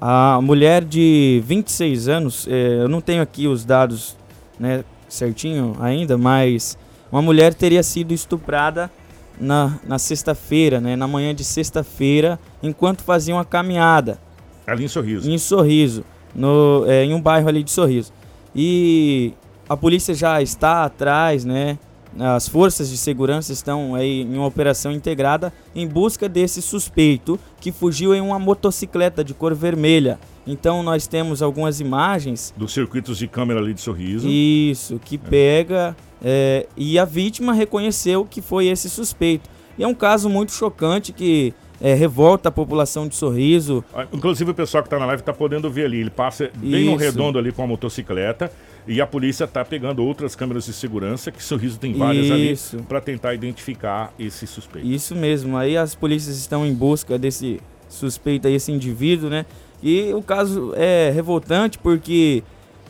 A 0.01 0.41
mulher 0.43 0.85
de 0.85 1.41
26 1.47 2.09
anos, 2.09 2.47
eh, 2.49 2.79
eu 2.81 2.89
não 2.89 3.01
tenho 3.01 3.23
aqui 3.23 3.47
os 3.47 3.65
dados 3.65 4.17
né, 4.59 4.85
certinho 5.09 5.77
ainda, 5.81 6.19
mas 6.19 6.77
uma 7.13 7.21
mulher 7.21 7.53
teria 7.53 7.83
sido 7.83 8.15
estuprada 8.15 8.91
na, 9.39 9.79
na 9.87 9.99
sexta-feira, 9.99 10.81
né, 10.81 10.97
na 10.97 11.07
manhã 11.07 11.35
de 11.35 11.45
sexta-feira, 11.45 12.41
enquanto 12.63 13.03
fazia 13.03 13.35
uma 13.35 13.45
caminhada 13.45 14.19
Ali 14.67 14.85
em 14.85 14.89
Sorriso. 14.89 15.31
em 15.31 15.37
Sorriso, 15.39 16.05
no, 16.35 16.85
eh, 16.89 17.05
em 17.05 17.15
um 17.15 17.21
bairro 17.21 17.49
ali 17.49 17.63
de 17.63 17.71
Sorriso. 17.71 18.13
E 18.55 19.35
a 19.69 19.77
polícia 19.77 20.15
já 20.15 20.41
está 20.41 20.85
atrás, 20.85 21.45
né? 21.45 21.79
As 22.19 22.49
forças 22.49 22.91
de 22.91 22.97
segurança 22.97 23.53
estão 23.53 23.95
aí 23.95 24.23
em 24.23 24.35
uma 24.35 24.47
operação 24.47 24.93
integrada 24.93 25.53
em 25.75 25.87
busca 25.87 26.29
desse 26.29 26.61
suspeito 26.61 27.39
que 27.61 27.73
fugiu 27.73 28.15
em 28.15 28.21
uma 28.21 28.39
motocicleta 28.39 29.25
de 29.25 29.33
cor 29.33 29.55
vermelha. 29.55 30.19
Então 30.47 30.83
nós 30.83 31.07
temos 31.07 31.41
algumas 31.41 31.81
imagens 31.81 32.53
Dos 32.57 32.73
circuitos 32.73 33.17
de 33.19 33.27
câmera 33.29 33.61
ali 33.61 33.73
de 33.73 33.81
Sorriso. 33.81 34.29
isso, 34.29 35.01
que 35.05 35.17
pega 35.17 35.97
é, 36.23 36.67
e 36.77 36.99
a 36.99 37.05
vítima 37.05 37.53
reconheceu 37.53 38.25
que 38.29 38.43
foi 38.43 38.67
esse 38.67 38.91
suspeito. 38.91 39.49
E 39.79 39.83
é 39.83 39.87
um 39.89 39.95
caso 39.95 40.29
muito 40.29 40.53
chocante 40.53 41.13
que 41.13 41.55
é, 41.81 41.95
revolta 41.95 42.49
a 42.49 42.53
população 42.53 43.09
de 43.09 43.17
Sorriso. 43.17 43.85
Ah, 43.95 44.07
Inclusive 44.13 44.51
o 44.53 44.55
pessoal 44.55 44.85
que 44.85 44.89
tá 44.89 44.99
na 44.99 45.07
live 45.07 45.23
tá 45.23 45.33
podendo 45.33 45.69
ver 45.69 45.87
ali. 45.87 46.01
Ele 46.01 46.11
passa 46.11 46.51
bem 46.57 46.85
no 46.85 46.93
Isso. 46.93 46.99
redondo 46.99 47.39
ali 47.39 47.51
com 47.51 47.63
a 47.63 47.67
motocicleta. 47.67 48.53
E 48.87 49.01
a 49.01 49.07
polícia 49.07 49.47
tá 49.47 49.65
pegando 49.65 50.05
outras 50.05 50.35
câmeras 50.35 50.65
de 50.65 50.73
segurança, 50.73 51.31
que 51.31 51.43
Sorriso 51.43 51.79
tem 51.79 51.95
várias 51.95 52.27
Isso. 52.27 52.77
ali, 52.77 52.85
para 52.87 53.01
tentar 53.01 53.33
identificar 53.33 54.13
esse 54.19 54.47
suspeito. 54.47 54.87
Isso 54.87 55.15
mesmo, 55.15 55.57
aí 55.57 55.77
as 55.77 55.95
polícias 55.95 56.37
estão 56.37 56.67
em 56.67 56.75
busca 56.75 57.17
desse 57.19 57.61
suspeito 57.89 58.49
aí, 58.49 58.55
esse 58.55 58.73
indivíduo, 58.73 59.31
né? 59.31 59.47
E 59.83 60.13
o 60.15 60.23
caso 60.23 60.73
é 60.77 61.11
revoltante 61.15 61.79
porque, 61.79 62.43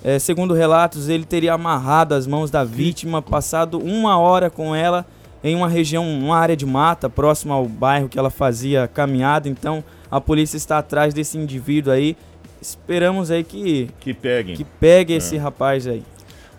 é, 0.04 0.18
segundo 0.18 0.54
relatos, 0.54 1.08
ele 1.08 1.24
teria 1.24 1.54
amarrado 1.54 2.14
as 2.14 2.26
mãos 2.26 2.50
da 2.50 2.64
vítima, 2.64 3.20
passado 3.20 3.78
uma 3.78 4.18
hora 4.18 4.48
com 4.48 4.74
ela 4.74 5.06
em 5.44 5.56
uma 5.56 5.68
região, 5.68 6.08
uma 6.08 6.36
área 6.36 6.56
de 6.56 6.64
mata, 6.64 7.10
próxima 7.10 7.54
ao 7.54 7.66
bairro 7.66 8.08
que 8.08 8.18
ela 8.18 8.30
fazia 8.30 8.86
caminhada. 8.86 9.48
Então 9.48 9.82
a 10.10 10.20
polícia 10.20 10.56
está 10.56 10.78
atrás 10.78 11.12
desse 11.12 11.36
indivíduo 11.36 11.92
aí. 11.92 12.16
Esperamos 12.62 13.30
aí 13.30 13.42
que, 13.42 13.90
Que 14.00 14.14
peguem. 14.14 14.54
que 14.56 14.64
pegue 14.64 15.14
esse 15.14 15.36
rapaz 15.36 15.86
aí. 15.86 16.02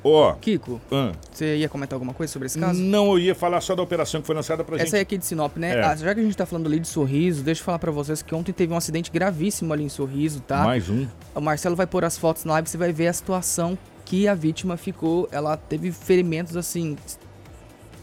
Ó, 0.05 0.33
Kiko, 0.33 0.81
ah, 0.91 1.13
você 1.31 1.55
ia 1.55 1.69
comentar 1.69 1.95
alguma 1.95 2.13
coisa 2.13 2.31
sobre 2.33 2.47
esse 2.47 2.59
caso? 2.59 2.77
não 2.77 3.13
eu 3.13 3.19
ia 3.19 3.33
falar 3.33 3.61
só 3.61 3.73
da 3.73 3.81
operação 3.81 4.19
que 4.19 4.27
foi 4.27 4.35
lançada 4.35 4.61
pra 4.61 4.75
Essa 4.75 4.83
gente. 4.85 4.95
aí 4.97 5.01
aqui 5.01 5.17
de 5.17 5.25
Sinop, 5.25 5.55
né? 5.55 5.77
É. 5.77 5.81
Ah, 5.81 5.95
já 5.95 6.13
que 6.13 6.19
a 6.19 6.23
gente 6.23 6.35
tá 6.35 6.45
falando 6.45 6.67
ali 6.67 6.77
de 6.77 6.89
Sorriso, 6.89 7.41
deixa 7.41 7.61
eu 7.61 7.65
falar 7.65 7.79
pra 7.79 7.89
vocês 7.89 8.21
que 8.21 8.35
ontem 8.35 8.51
teve 8.51 8.73
um 8.73 8.75
acidente 8.75 9.09
gravíssimo 9.09 9.71
ali 9.71 9.83
em 9.85 9.87
Sorriso, 9.89 10.41
tá? 10.41 10.65
Mais 10.65 10.89
um. 10.89 11.07
O 11.33 11.39
Marcelo 11.39 11.73
vai 11.77 11.87
pôr 11.87 12.03
as 12.03 12.17
fotos 12.17 12.43
na 12.43 12.51
live, 12.51 12.67
você 12.67 12.77
vai 12.77 12.91
ver 12.91 13.07
a 13.07 13.13
situação 13.13 13.77
que 14.03 14.27
a 14.27 14.35
vítima 14.35 14.75
ficou. 14.75 15.29
Ela 15.31 15.55
teve 15.55 15.89
ferimentos 15.93 16.57
assim 16.57 16.97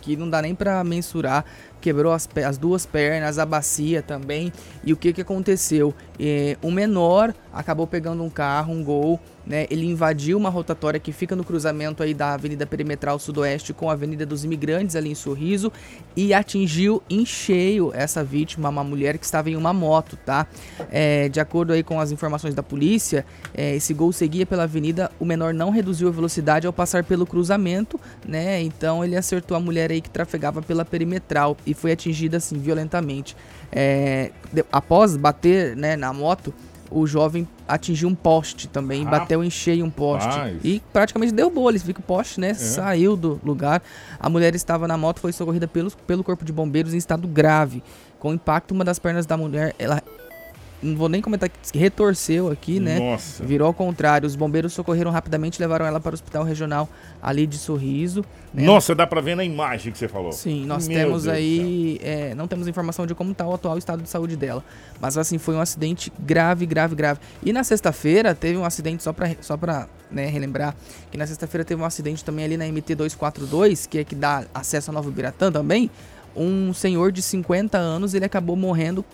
que 0.00 0.16
não 0.16 0.30
dá 0.30 0.40
nem 0.40 0.54
pra 0.54 0.82
mensurar. 0.82 1.44
Quebrou 1.82 2.12
as, 2.14 2.26
as 2.46 2.56
duas 2.56 2.86
pernas, 2.86 3.38
a 3.38 3.44
bacia 3.44 4.00
também. 4.02 4.50
E 4.82 4.92
o 4.94 4.96
que 4.96 5.12
que 5.12 5.20
aconteceu? 5.20 5.94
É, 6.18 6.56
o 6.62 6.70
menor 6.70 7.34
acabou 7.52 7.86
pegando 7.86 8.22
um 8.22 8.30
carro, 8.30 8.72
um 8.72 8.82
gol, 8.82 9.20
né? 9.46 9.66
Ele 9.70 9.86
invadiu 9.86 10.36
uma 10.36 10.50
rotatória 10.50 11.00
que 11.00 11.12
fica 11.12 11.34
no 11.34 11.42
cruzamento 11.42 12.02
aí 12.02 12.14
da 12.14 12.34
Avenida 12.34 12.66
Perimetral 12.66 13.18
Sudoeste 13.18 13.72
com 13.72 13.90
a 13.90 13.94
Avenida 13.94 14.24
dos 14.24 14.44
Imigrantes 14.44 14.94
ali 14.94 15.10
em 15.10 15.14
Sorriso 15.14 15.72
e 16.14 16.32
atingiu 16.32 17.02
em 17.08 17.24
cheio 17.24 17.90
essa 17.94 18.22
vítima, 18.22 18.68
uma 18.68 18.84
mulher 18.84 19.18
que 19.18 19.24
estava 19.24 19.50
em 19.50 19.56
uma 19.56 19.72
moto, 19.72 20.16
tá? 20.24 20.46
É, 20.90 21.28
de 21.28 21.40
acordo 21.40 21.72
aí 21.72 21.82
com 21.82 21.98
as 21.98 22.12
informações 22.12 22.54
da 22.54 22.62
polícia, 22.62 23.24
é, 23.54 23.74
esse 23.74 23.92
gol 23.94 24.12
seguia 24.12 24.46
pela 24.46 24.64
avenida, 24.64 25.10
o 25.18 25.24
menor 25.24 25.52
não 25.54 25.70
reduziu 25.70 26.08
a 26.08 26.12
velocidade 26.12 26.66
ao 26.66 26.72
passar 26.72 27.04
pelo 27.04 27.26
cruzamento, 27.26 27.98
né? 28.26 28.62
Então 28.62 29.04
ele 29.04 29.16
acertou 29.16 29.56
a 29.56 29.60
mulher 29.60 29.90
aí 29.90 30.00
que 30.00 30.10
trafegava 30.10 30.62
pela 30.62 30.84
perimetral 30.84 31.56
e 31.66 31.74
foi 31.74 31.92
atingida 31.92 32.36
assim 32.36 32.58
violentamente. 32.58 33.36
É, 33.72 34.30
após 34.70 35.16
bater 35.16 35.76
né, 35.76 35.96
na 35.96 36.12
moto, 36.12 36.52
o 36.90 37.06
jovem 37.06 37.46
atingiu 37.68 38.08
um 38.08 38.14
poste 38.14 38.68
também, 38.68 39.04
Rapaz. 39.04 39.22
bateu 39.22 39.44
em 39.44 39.50
cheio 39.50 39.84
um 39.84 39.90
poste 39.90 40.28
Rapaz. 40.28 40.56
e 40.64 40.82
praticamente 40.92 41.32
derrubou. 41.32 41.68
Ele 41.70 41.78
viu 41.78 41.94
que 41.94 42.00
o 42.00 42.02
poste, 42.02 42.40
né, 42.40 42.52
saiu 42.54 43.16
do 43.16 43.40
lugar. 43.44 43.82
A 44.18 44.28
mulher 44.28 44.54
estava 44.54 44.88
na 44.88 44.96
moto, 44.96 45.20
foi 45.20 45.32
socorrida 45.32 45.68
pelo, 45.68 45.90
pelo 46.06 46.24
corpo 46.24 46.44
de 46.44 46.52
bombeiros 46.52 46.92
em 46.92 46.96
estado 46.98 47.28
grave. 47.28 47.82
Com 48.18 48.34
impacto, 48.34 48.72
uma 48.72 48.84
das 48.84 48.98
pernas 48.98 49.24
da 49.24 49.36
mulher, 49.36 49.74
ela 49.78 50.02
não 50.82 50.96
vou 50.96 51.08
nem 51.08 51.20
comentar 51.20 51.48
que 51.48 51.78
retorceu 51.78 52.50
aqui, 52.50 52.80
né? 52.80 52.98
Nossa. 52.98 53.44
Virou 53.44 53.66
ao 53.66 53.74
contrário. 53.74 54.26
Os 54.26 54.34
bombeiros 54.34 54.72
socorreram 54.72 55.10
rapidamente 55.10 55.58
e 55.58 55.60
levaram 55.60 55.84
ela 55.86 56.00
para 56.00 56.12
o 56.12 56.14
hospital 56.14 56.42
regional 56.44 56.88
ali 57.22 57.46
de 57.46 57.58
Sorriso. 57.58 58.24
né? 58.52 58.62
Nossa, 58.62 58.94
dá 58.94 59.06
pra 59.06 59.20
ver 59.20 59.34
na 59.36 59.44
imagem 59.44 59.92
que 59.92 59.98
você 59.98 60.08
falou. 60.08 60.32
Sim, 60.32 60.64
nós 60.64 60.88
Meu 60.88 60.96
temos 60.98 61.24
Deus 61.24 61.34
aí. 61.36 62.00
é, 62.02 62.34
não 62.34 62.48
temos 62.48 62.66
informação 62.66 63.06
de 63.06 63.14
como 63.14 63.32
está 63.32 63.46
o 63.46 63.52
atual 63.54 63.76
estado 63.76 64.02
de 64.02 64.08
saúde 64.08 64.36
dela. 64.36 64.64
Mas 65.00 65.18
assim, 65.18 65.36
foi 65.38 65.54
um 65.54 65.60
acidente 65.60 66.10
grave, 66.18 66.64
grave, 66.64 66.94
grave. 66.94 67.20
E 67.42 67.52
na 67.52 67.62
sexta-feira 67.62 68.34
teve 68.34 68.56
um 68.56 68.64
acidente, 68.64 69.02
só 69.02 69.12
pra, 69.12 69.30
só 69.40 69.56
pra 69.56 69.86
né, 70.10 70.26
relembrar 70.26 70.74
que 71.10 71.18
na 71.18 71.26
sexta-feira 71.26 71.64
teve 71.64 71.80
um 71.80 71.84
acidente 71.84 72.24
também 72.24 72.44
ali 72.44 72.56
na 72.56 72.64
MT-242, 72.64 73.86
que 73.88 73.98
é 73.98 74.04
que 74.04 74.14
dá 74.14 74.44
acesso 74.54 74.90
a 74.90 74.94
Nova 74.94 75.10
Biratã 75.10 75.50
também. 75.52 75.90
Um 76.34 76.72
senhor 76.72 77.10
de 77.12 77.22
50 77.22 77.76
anos, 77.76 78.14
ele 78.14 78.24
acabou 78.24 78.54
morrendo 78.56 79.04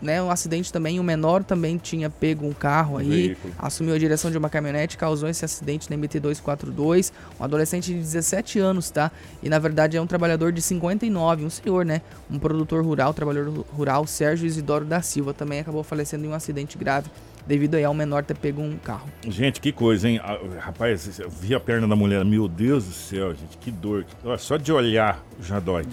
né, 0.00 0.22
um 0.22 0.30
acidente 0.30 0.72
também, 0.72 0.98
um 0.98 1.02
menor 1.02 1.44
também 1.44 1.76
tinha 1.76 2.08
pego 2.08 2.46
um 2.46 2.52
carro 2.52 2.96
aí, 2.96 3.08
Veículo. 3.28 3.54
assumiu 3.58 3.94
a 3.94 3.98
direção 3.98 4.30
de 4.30 4.38
uma 4.38 4.48
caminhonete, 4.48 4.96
causou 4.96 5.28
esse 5.28 5.44
acidente 5.44 5.90
na 5.90 5.96
MT-242, 5.96 7.12
um 7.38 7.44
adolescente 7.44 7.92
de 7.92 7.98
17 7.98 8.58
anos, 8.58 8.90
tá? 8.90 9.10
E 9.42 9.48
na 9.48 9.58
verdade 9.58 9.96
é 9.96 10.00
um 10.00 10.06
trabalhador 10.06 10.52
de 10.52 10.62
59, 10.62 11.44
um 11.44 11.50
senhor, 11.50 11.84
né? 11.84 12.00
Um 12.30 12.38
produtor 12.38 12.84
rural, 12.84 13.12
trabalhador 13.12 13.64
rural, 13.72 14.06
Sérgio 14.06 14.46
Isidoro 14.46 14.84
da 14.84 15.02
Silva, 15.02 15.34
também 15.34 15.60
acabou 15.60 15.82
falecendo 15.82 16.24
em 16.24 16.28
um 16.28 16.34
acidente 16.34 16.78
grave 16.78 17.10
devido 17.46 17.74
aí 17.74 17.84
ao 17.84 17.94
menor 17.94 18.24
ter 18.24 18.36
pego 18.36 18.62
um 18.62 18.76
carro. 18.76 19.08
Gente, 19.26 19.60
que 19.60 19.72
coisa, 19.72 20.08
hein? 20.08 20.20
Ah, 20.22 20.38
Rapaz, 20.60 21.18
eu 21.18 21.28
vi 21.30 21.54
a 21.54 21.60
perna 21.60 21.88
da 21.88 21.96
mulher. 21.96 22.24
Meu 22.24 22.46
Deus 22.46 22.84
do 22.84 22.92
céu, 22.92 23.34
gente, 23.34 23.56
que 23.58 23.70
dor. 23.70 24.04
Olha, 24.24 24.38
Só 24.38 24.56
de 24.56 24.72
olhar 24.72 25.22
já 25.42 25.58
dói. 25.58 25.84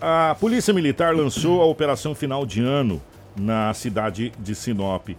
A 0.00 0.34
Polícia 0.38 0.72
Militar 0.72 1.14
lançou 1.14 1.60
a 1.60 1.64
Operação 1.66 2.14
Final 2.14 2.44
de 2.46 2.60
Ano 2.60 3.00
na 3.36 3.72
cidade 3.74 4.32
de 4.38 4.54
Sinop. 4.54 5.10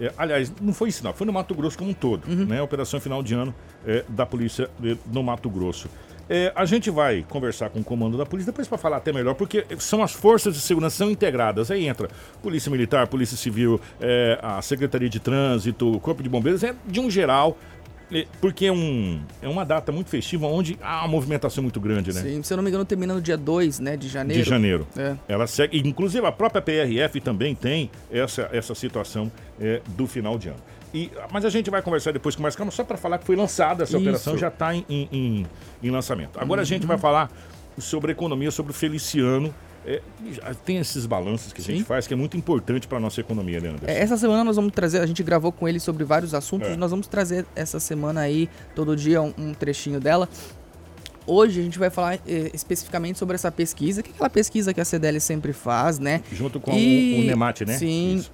É, 0.00 0.12
aliás, 0.16 0.52
não 0.60 0.72
foi 0.72 0.88
em 0.88 0.92
Sinop, 0.92 1.16
foi 1.16 1.26
no 1.26 1.32
Mato 1.32 1.54
Grosso 1.54 1.76
como 1.76 1.90
um 1.90 1.94
todo, 1.94 2.26
né? 2.26 2.60
A 2.60 2.62
Operação 2.62 3.00
Final 3.00 3.22
de 3.22 3.34
Ano 3.34 3.54
é, 3.86 4.04
da 4.08 4.24
Polícia 4.24 4.70
é, 4.82 4.96
no 5.12 5.22
Mato 5.22 5.50
Grosso. 5.50 5.88
É, 6.28 6.52
a 6.54 6.64
gente 6.64 6.90
vai 6.90 7.24
conversar 7.28 7.68
com 7.68 7.80
o 7.80 7.84
comando 7.84 8.16
da 8.16 8.24
polícia 8.24 8.50
depois 8.50 8.68
para 8.68 8.78
falar 8.78 8.98
até 8.98 9.12
melhor, 9.12 9.34
porque 9.34 9.66
são 9.78 10.02
as 10.02 10.12
forças 10.12 10.54
de 10.54 10.60
segurança 10.60 10.96
são 10.96 11.10
integradas. 11.10 11.70
Aí 11.70 11.86
entra 11.86 12.08
Polícia 12.42 12.70
Militar, 12.70 13.06
Polícia 13.06 13.36
Civil, 13.36 13.80
é, 14.00 14.38
a 14.42 14.62
Secretaria 14.62 15.08
de 15.08 15.20
Trânsito, 15.20 15.92
o 15.92 16.00
Corpo 16.00 16.22
de 16.22 16.28
Bombeiros, 16.28 16.62
é 16.62 16.74
de 16.86 17.00
um 17.00 17.10
geral, 17.10 17.58
porque 18.40 18.66
é, 18.66 18.72
um, 18.72 19.20
é 19.40 19.48
uma 19.48 19.64
data 19.64 19.90
muito 19.92 20.08
festiva 20.10 20.46
onde 20.46 20.78
há 20.82 21.00
uma 21.00 21.08
movimentação 21.08 21.62
muito 21.62 21.80
grande, 21.80 22.12
né? 22.12 22.20
Sim, 22.20 22.42
se 22.42 22.52
eu 22.52 22.56
não 22.56 22.64
me 22.64 22.70
engano, 22.70 22.84
termina 22.84 23.14
no 23.14 23.20
dia 23.20 23.36
2, 23.36 23.80
né, 23.80 23.96
de 23.96 24.08
janeiro. 24.08 24.42
De 24.42 24.48
janeiro. 24.48 24.86
É. 24.96 25.16
Ela 25.28 25.46
segue, 25.46 25.78
inclusive 25.86 26.26
a 26.26 26.32
própria 26.32 26.60
PRF 26.62 27.20
também 27.20 27.54
tem 27.54 27.90
essa, 28.10 28.48
essa 28.52 28.74
situação 28.74 29.30
é, 29.60 29.80
do 29.88 30.06
final 30.06 30.38
de 30.38 30.48
ano. 30.48 30.58
E, 30.94 31.10
mas 31.32 31.44
a 31.44 31.50
gente 31.50 31.70
vai 31.70 31.80
conversar 31.80 32.12
depois 32.12 32.36
com 32.36 32.42
mais 32.42 32.54
calma, 32.54 32.70
só 32.70 32.84
para 32.84 32.96
falar 32.98 33.16
que 33.18 33.24
foi 33.24 33.34
lançada 33.34 33.82
essa 33.84 33.92
Isso. 33.92 34.02
operação, 34.02 34.36
já 34.36 34.48
está 34.48 34.74
em, 34.74 34.84
em- 34.90 35.46
em- 35.82 35.90
lançamento. 35.90 36.38
Agora 36.38 36.60
a 36.60 36.64
gente 36.64 36.86
vai 36.86 36.98
falar 36.98 37.30
sobre 37.78 38.12
economia, 38.12 38.50
sobre 38.50 38.72
o 38.72 38.74
Feliciano. 38.74 39.54
É, 39.84 40.00
tem 40.64 40.78
esses 40.78 41.06
balanços 41.06 41.52
que 41.52 41.60
a 41.60 41.64
gente 41.64 41.78
Sim. 41.78 41.84
faz, 41.84 42.06
que 42.06 42.14
é 42.14 42.16
muito 42.16 42.36
importante 42.36 42.86
para 42.86 43.00
nossa 43.00 43.20
economia, 43.20 43.60
né, 43.60 43.68
Anderson? 43.70 43.86
É, 43.88 43.98
Essa 44.00 44.16
semana 44.16 44.44
nós 44.44 44.54
vamos 44.56 44.72
trazer, 44.72 45.00
a 45.00 45.06
gente 45.06 45.22
gravou 45.22 45.50
com 45.50 45.68
ele 45.68 45.80
sobre 45.80 46.04
vários 46.04 46.34
assuntos, 46.34 46.68
É. 46.68 46.76
nós 46.76 46.90
vamos 46.90 47.06
trazer 47.08 47.44
essa 47.56 47.80
semana 47.80 48.20
aí, 48.20 48.48
todo 48.74 48.94
dia, 48.96 49.20
um, 49.20 49.32
um 49.36 49.52
trechinho 49.54 49.98
dela. 49.98 50.28
Hoje 51.26 51.60
a 51.60 51.62
gente 51.62 51.78
vai 51.78 51.90
falar 51.90 52.14
eh, 52.26 52.50
especificamente 52.52 53.18
sobre 53.18 53.34
essa 53.36 53.50
pesquisa, 53.50 54.02
que 54.02 54.10
é 54.10 54.12
aquela 54.12 54.30
pesquisa 54.30 54.72
que 54.74 54.80
a 54.80 54.84
CDL 54.84 55.20
sempre 55.20 55.52
faz, 55.52 55.98
né? 55.98 56.20
Junto 56.32 56.58
com 56.60 56.72
E- 56.72 57.16
o, 57.18 57.20
o 57.22 57.24
Nemate, 57.24 57.64
né? 57.64 57.76
Sim. 57.78 58.16
Isso. 58.16 58.32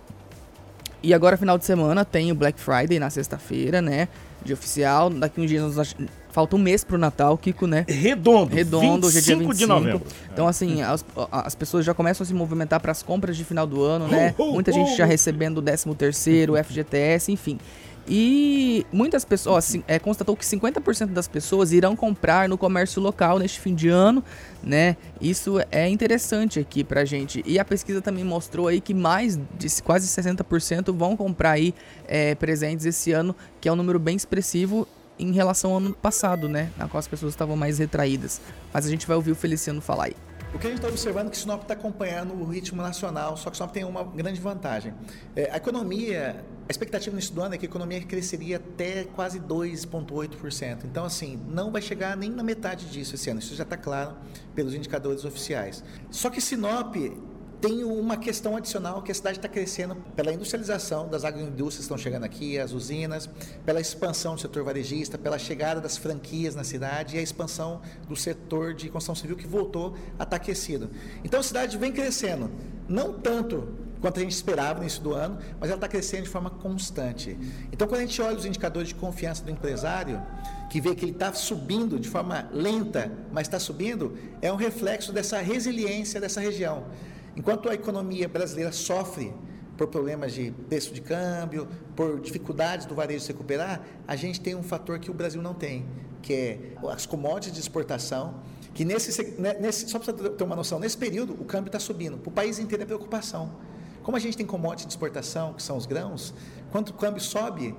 E 1.03 1.13
agora, 1.15 1.37
final 1.37 1.57
de 1.59 1.65
semana, 1.65 2.05
tem 2.05 2.33
o 2.33 2.35
Black 2.35 2.59
Friday 2.59 2.99
na 2.99 3.09
sexta-feira, 3.11 3.81
né? 3.83 4.09
De 4.45 4.53
oficial. 4.53 5.11
Daqui 5.11 5.41
uns 5.41 5.49
dias, 5.49 5.77
nós... 5.77 5.97
falta 6.31 6.57
um 6.57 6.59
mês 6.59 6.85
pro 6.85 6.97
Natal, 6.97 7.37
Kiko, 7.37 7.67
né? 7.67 7.85
Redondo, 7.89 8.55
Redondo, 8.55 9.07
hoje 9.07 9.19
é 9.19 9.21
dia 9.21 9.37
25 9.37 9.55
de 9.55 9.67
25. 9.67 9.81
novembro. 9.81 10.07
Então, 10.33 10.47
assim, 10.47 10.83
as, 10.83 11.05
as 11.31 11.55
pessoas 11.55 11.85
já 11.85 11.93
começam 11.93 12.25
a 12.25 12.27
se 12.27 12.35
movimentar 12.35 12.81
para 12.81 12.93
as 12.93 13.03
compras 13.03 13.37
de 13.37 13.45
final 13.45 13.67
do 13.67 13.83
ano, 13.83 14.07
né? 14.09 14.35
Muita 14.39 14.73
gente 14.73 14.97
já 14.97 15.05
recebendo 15.05 15.59
o 15.59 15.63
13 15.63 15.95
terceiro, 15.95 16.55
FGTS, 16.63 17.33
enfim. 17.33 17.59
E 18.09 18.87
muitas 18.91 19.23
pessoas, 19.25 19.75
ó, 19.75 19.79
é, 19.87 19.99
constatou 19.99 20.35
que 20.35 20.45
50% 20.45 21.09
das 21.09 21.29
pessoas 21.29 21.73
irão 21.73 21.95
comprar 21.95 22.49
no 22.49 22.57
comércio 22.57 23.03
local 23.03 23.39
neste 23.39 23.61
fim 23.61 23.75
de 23.75 23.89
ano, 23.89 24.25
né? 24.63 24.97
Isso 25.21 25.61
é 25.71 25.87
interessante 25.87 26.59
aqui 26.59 26.83
pra 26.83 27.05
gente. 27.05 27.43
E 27.45 27.59
a 27.59 27.65
pesquisa 27.65 28.01
também 28.01 28.25
mostrou 28.25 28.67
aí 28.67 28.81
que 28.81 28.95
mais 28.95 29.39
de 29.59 29.83
quase 29.83 30.09
60% 30.09 30.91
vão 30.95 31.17
comprar 31.17 31.53
aí 31.53 31.75
é, 32.07 32.35
presentes 32.35 32.87
esse 32.87 33.13
ano, 33.13 33.37
que 33.61 33.69
é 33.69 33.73
um 33.73 33.77
número 33.77 33.99
bem 33.99 34.17
expressivo 34.17 34.89
em 35.19 35.33
relação 35.33 35.73
ao 35.73 35.77
ano 35.77 35.93
passado, 35.93 36.49
né? 36.49 36.71
Na 36.79 36.89
qual 36.89 36.99
as 36.99 37.09
pessoas 37.09 37.35
estavam 37.35 37.57
mais 37.57 37.79
retraídas. 37.79 38.41
Mas 38.73 38.87
a 38.87 38.89
gente 38.89 39.07
vai 39.07 39.17
ouvir 39.17 39.33
o 39.33 39.37
Feliciano 39.37 39.83
falar 39.83 40.07
aí. 40.07 40.28
O 40.55 40.59
que 40.59 40.67
a 40.67 40.71
gente 40.71 40.79
está 40.79 40.89
observando 40.89 41.27
é 41.29 41.31
que 41.31 41.37
Sinop 41.37 41.63
está 41.63 41.75
acompanhando 41.75 42.33
o 42.33 42.45
ritmo 42.45 42.81
nacional, 42.81 43.37
só 43.37 43.51
que 43.51 43.57
Sinop 43.57 43.71
tem 43.71 43.85
uma 43.85 44.03
grande 44.03 44.41
vantagem. 44.41 44.95
É, 45.37 45.51
a 45.53 45.59
economia, 45.59 46.43
a 46.67 46.71
expectativa 46.71 47.15
nesse 47.15 47.39
ano 47.39 47.55
é 47.55 47.59
que 47.59 47.67
a 47.67 47.69
economia 47.69 48.01
cresceria 48.01 48.57
até 48.57 49.05
quase 49.05 49.39
2,8%. 49.39 50.85
Então, 50.85 51.05
assim, 51.05 51.39
não 51.49 51.71
vai 51.71 51.83
chegar 51.83 52.17
nem 52.17 52.31
na 52.31 52.43
metade 52.43 52.87
disso 52.87 53.15
esse 53.15 53.29
ano. 53.29 53.41
Isso 53.41 53.55
já 53.55 53.63
está 53.63 53.77
claro 53.77 54.17
pelos 54.55 54.75
indicadores 54.75 55.25
oficiais. 55.27 55.85
Só 56.11 56.31
que 56.31 56.41
Sinop 56.41 56.97
tem 57.61 57.83
uma 57.83 58.17
questão 58.17 58.57
adicional 58.57 59.03
que 59.03 59.11
a 59.11 59.15
cidade 59.15 59.39
está 59.39 59.49
crescendo 59.49 59.97
pela 60.15 60.33
industrialização 60.33 61.09
das 61.09 61.25
agroindústrias 61.25 61.77
que 61.77 61.83
estão 61.83 61.99
chegando 61.99 62.25
aqui, 62.25 62.59
as 62.59 62.73
usinas, 62.73 63.29
pela 63.67 63.81
expansão 63.81 64.37
do 64.37 64.41
setor 64.41 64.63
varejista, 64.63 65.19
pela 65.19 65.39
chegada 65.39 65.81
das 65.81 65.97
franquias 65.97 66.55
na 66.55 66.63
cidade 66.63 67.17
e 67.17 67.19
a 67.19 67.23
expansão 67.23 67.81
do 68.09 68.15
setor 68.15 68.75
de 68.75 68.89
construção 68.89 69.15
civil 69.15 69.37
que 69.37 69.47
voltou 69.47 69.97
a 70.19 70.23
estar 70.23 70.37
aquecido. 70.37 70.89
Então 71.25 71.41
a 71.41 71.43
cidade 71.43 71.77
vem 71.77 71.93
crescendo, 71.93 72.51
não 72.89 73.15
tanto 73.15 73.69
quanto 74.01 74.21
a 74.21 74.23
gente 74.23 74.33
esperava 74.33 74.75
no 74.75 74.85
início 74.85 75.03
do 75.03 75.13
ano, 75.13 75.39
mas 75.59 75.71
ela 75.71 75.77
está 75.77 75.89
crescendo 75.89 76.23
de 76.23 76.29
forma 76.29 76.51
constante. 76.51 77.37
Então 77.73 77.89
quando 77.89 78.01
a 78.01 78.05
gente 78.05 78.23
olha 78.23 78.37
os 78.37 78.45
indicadores 78.45 78.91
de 78.91 78.95
confiança 78.95 79.43
do 79.43 79.51
empresário, 79.51 80.23
que 80.71 80.81
vê 80.81 80.95
que 80.95 81.05
ele 81.05 81.13
está 81.13 81.33
subindo 81.33 81.99
de 81.99 82.09
forma 82.09 82.49
lenta, 82.53 83.11
mas 83.33 83.49
está 83.49 83.59
subindo, 83.59 84.17
é 84.41 84.53
um 84.53 84.57
reflexo 84.57 85.13
dessa 85.13 85.39
resiliência 85.39 86.21
dessa 86.21 86.41
região. 86.41 86.85
Enquanto 87.39 87.69
a 87.71 87.75
economia 87.75 88.29
brasileira 88.29 88.73
sofre 88.73 89.33
por 89.77 89.87
problemas 89.87 90.33
de 90.33 90.51
preço 90.69 90.93
de 90.93 91.01
câmbio, 91.01 91.69
por 91.95 92.21
dificuldades 92.21 92.85
do 92.85 92.97
varejo 92.97 93.21
se 93.21 93.29
recuperar, 93.33 93.81
a 94.09 94.17
gente 94.17 94.41
tem 94.41 94.57
um 94.57 94.63
fator 94.63 94.99
que 94.99 95.09
o 95.09 95.15
Brasil 95.15 95.41
não 95.41 95.55
tem, 95.55 95.87
que 96.21 96.33
é 96.35 96.59
as 96.89 97.07
commodities 97.07 97.53
de 97.55 97.61
exportação, 97.61 98.35
que 98.75 98.85
nesse, 98.85 99.13
se- 99.13 99.37
né, 99.39 99.55
nesse 99.61 99.89
só 99.89 100.01
para 100.01 100.13
você 100.13 100.31
ter 100.31 100.43
uma 100.43 100.57
noção, 100.57 100.81
nesse 100.81 100.99
período 100.99 101.33
o 101.35 101.45
câmbio 101.45 101.69
está 101.69 101.79
subindo, 101.79 102.19
para 102.19 102.29
o 102.29 102.33
país 102.33 102.59
inteiro 102.59 102.83
é 102.83 102.87
preocupação. 102.87 103.53
Como 104.03 104.17
a 104.17 104.21
gente 104.21 104.37
tem 104.37 104.45
commodities 104.45 104.87
de 104.87 104.93
exportação, 104.95 105.55
que 105.55 105.63
são 105.63 105.77
os 105.77 105.87
grãos, 105.87 106.35
quando 106.73 106.89
o 106.89 106.95
câmbio 106.95 107.21
sobe, 107.23 107.73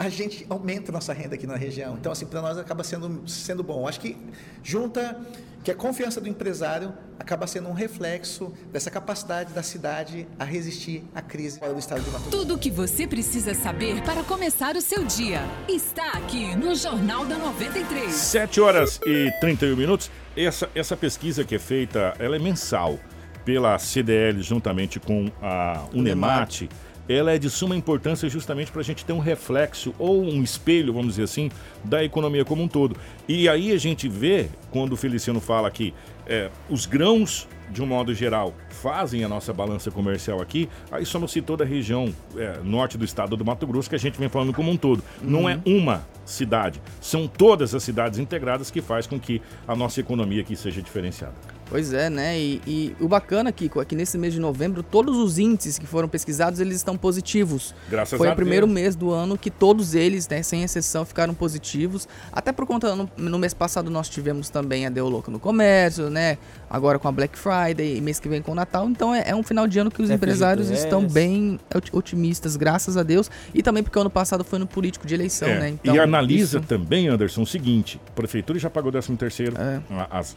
a 0.00 0.08
gente 0.08 0.46
aumenta 0.48 0.90
a 0.90 0.94
nossa 0.94 1.12
renda 1.12 1.34
aqui 1.34 1.46
na 1.46 1.56
região. 1.56 1.94
Então, 2.00 2.10
assim, 2.10 2.24
para 2.24 2.40
nós 2.40 2.56
acaba 2.56 2.82
sendo, 2.82 3.28
sendo 3.28 3.62
bom. 3.62 3.86
Acho 3.86 4.00
que 4.00 4.16
junta 4.62 5.20
que 5.62 5.70
a 5.70 5.74
confiança 5.74 6.22
do 6.22 6.26
empresário 6.26 6.94
acaba 7.18 7.46
sendo 7.46 7.68
um 7.68 7.74
reflexo 7.74 8.50
dessa 8.72 8.90
capacidade 8.90 9.52
da 9.52 9.62
cidade 9.62 10.26
a 10.38 10.44
resistir 10.44 11.04
à 11.14 11.20
crise 11.20 11.58
fora 11.58 11.74
do 11.74 11.78
estado 11.78 12.00
de 12.00 12.08
Mato 12.08 12.22
Grosso. 12.22 12.38
Tudo 12.38 12.54
o 12.54 12.58
que 12.58 12.70
você 12.70 13.06
precisa 13.06 13.52
saber 13.52 14.02
para 14.02 14.22
começar 14.22 14.74
o 14.74 14.80
seu 14.80 15.04
dia 15.04 15.42
está 15.68 16.12
aqui 16.12 16.56
no 16.56 16.74
Jornal 16.74 17.26
da 17.26 17.36
93. 17.36 18.10
7 18.10 18.58
horas 18.58 18.98
e 19.04 19.30
31 19.38 19.76
minutos. 19.76 20.10
Essa, 20.34 20.70
essa 20.74 20.96
pesquisa 20.96 21.44
que 21.44 21.56
é 21.56 21.58
feita, 21.58 22.14
ela 22.18 22.36
é 22.36 22.38
mensal 22.38 22.98
pela 23.44 23.78
CDL 23.78 24.40
juntamente 24.40 24.98
com 24.98 25.30
a 25.42 25.84
Unemate. 25.92 26.70
Ela 27.10 27.32
é 27.32 27.38
de 27.38 27.50
suma 27.50 27.74
importância 27.74 28.28
justamente 28.28 28.70
para 28.70 28.82
a 28.82 28.84
gente 28.84 29.04
ter 29.04 29.12
um 29.12 29.18
reflexo 29.18 29.92
ou 29.98 30.22
um 30.22 30.44
espelho, 30.44 30.92
vamos 30.92 31.08
dizer 31.08 31.24
assim, 31.24 31.50
da 31.82 32.04
economia 32.04 32.44
como 32.44 32.62
um 32.62 32.68
todo. 32.68 32.96
E 33.26 33.48
aí 33.48 33.72
a 33.72 33.78
gente 33.78 34.08
vê, 34.08 34.48
quando 34.70 34.92
o 34.92 34.96
Feliciano 34.96 35.40
fala 35.40 35.68
que 35.72 35.92
é, 36.24 36.48
os 36.68 36.86
grãos, 36.86 37.48
de 37.68 37.82
um 37.82 37.86
modo 37.86 38.14
geral, 38.14 38.54
fazem 38.68 39.24
a 39.24 39.28
nossa 39.28 39.52
balança 39.52 39.90
comercial 39.90 40.40
aqui, 40.40 40.68
aí 40.88 41.04
só 41.04 41.18
nos 41.18 41.32
citou 41.32 41.56
da 41.56 41.64
região 41.64 42.14
é, 42.36 42.60
norte 42.62 42.96
do 42.96 43.04
estado 43.04 43.36
do 43.36 43.44
Mato 43.44 43.66
Grosso, 43.66 43.90
que 43.90 43.96
a 43.96 43.98
gente 43.98 44.16
vem 44.16 44.28
falando 44.28 44.52
como 44.52 44.70
um 44.70 44.76
todo. 44.76 45.02
Não 45.20 45.50
é 45.50 45.60
uma 45.66 46.06
cidade, 46.24 46.80
são 47.00 47.26
todas 47.26 47.74
as 47.74 47.82
cidades 47.82 48.20
integradas 48.20 48.70
que 48.70 48.80
faz 48.80 49.08
com 49.08 49.18
que 49.18 49.42
a 49.66 49.74
nossa 49.74 49.98
economia 49.98 50.42
aqui 50.42 50.54
seja 50.54 50.80
diferenciada. 50.80 51.34
Pois 51.70 51.92
é, 51.92 52.10
né? 52.10 52.36
E, 52.36 52.60
e 52.66 52.96
o 53.00 53.06
bacana, 53.06 53.52
Kiko, 53.52 53.80
é 53.80 53.84
que 53.84 53.94
nesse 53.94 54.18
mês 54.18 54.34
de 54.34 54.40
novembro, 54.40 54.82
todos 54.82 55.16
os 55.16 55.38
índices 55.38 55.78
que 55.78 55.86
foram 55.86 56.08
pesquisados, 56.08 56.58
eles 56.58 56.74
estão 56.76 56.96
positivos. 56.98 57.72
Graças 57.88 58.18
Foi 58.18 58.28
a 58.28 58.32
o 58.32 58.36
primeiro 58.36 58.66
Deus. 58.66 58.74
mês 58.74 58.96
do 58.96 59.12
ano 59.12 59.38
que 59.38 59.50
todos 59.52 59.94
eles, 59.94 60.28
né, 60.28 60.42
sem 60.42 60.64
exceção, 60.64 61.04
ficaram 61.04 61.32
positivos. 61.32 62.08
Até 62.32 62.50
por 62.50 62.66
conta, 62.66 62.96
no, 62.96 63.08
no 63.16 63.38
mês 63.38 63.54
passado 63.54 63.88
nós 63.88 64.08
tivemos 64.08 64.50
também 64.50 64.84
a 64.84 64.90
Deu 64.90 65.08
Louco 65.08 65.30
no 65.30 65.38
Comércio, 65.38 66.10
né? 66.10 66.38
Agora 66.68 66.98
com 66.98 67.06
a 67.06 67.12
Black 67.12 67.38
Friday, 67.38 67.96
e 67.96 68.00
mês 68.00 68.18
que 68.18 68.28
vem 68.28 68.42
com 68.42 68.50
o 68.50 68.54
Natal. 68.56 68.88
Então 68.88 69.14
é, 69.14 69.22
é 69.28 69.36
um 69.36 69.42
final 69.44 69.68
de 69.68 69.78
ano 69.78 69.92
que 69.92 70.02
os 70.02 70.08
FGTS. 70.08 70.16
empresários 70.16 70.70
estão 70.70 71.06
bem 71.06 71.60
oti- 71.72 71.90
otimistas, 71.94 72.56
graças 72.56 72.96
a 72.96 73.04
Deus. 73.04 73.30
E 73.54 73.62
também 73.62 73.82
porque 73.84 73.96
o 73.96 74.00
ano 74.00 74.10
passado 74.10 74.42
foi 74.42 74.58
no 74.58 74.66
político 74.66 75.06
de 75.06 75.14
eleição, 75.14 75.48
É, 75.48 75.60
né? 75.60 75.68
Então, 75.70 75.94
e 75.94 76.00
analisa 76.00 76.58
isso- 76.58 76.66
também, 76.66 77.06
Anderson, 77.06 77.42
o 77.42 77.46
seguinte: 77.46 78.00
a 78.08 78.10
prefeitura 78.12 78.58
já 78.58 78.68
pagou 78.68 78.90
13 78.90 79.14
terceiro, 79.16 79.56
É. 79.56 79.80
as, 80.10 80.36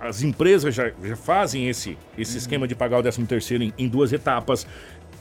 as 0.00 0.22
empresas 0.22 0.74
já, 0.74 0.90
já 1.04 1.14
fazem 1.16 1.68
esse, 1.68 1.96
esse 2.16 2.38
esquema 2.38 2.66
de 2.66 2.74
pagar 2.74 2.98
o 2.98 3.02
13 3.02 3.22
terceiro 3.26 3.62
em, 3.64 3.72
em 3.76 3.86
duas 3.88 4.12
etapas. 4.12 4.66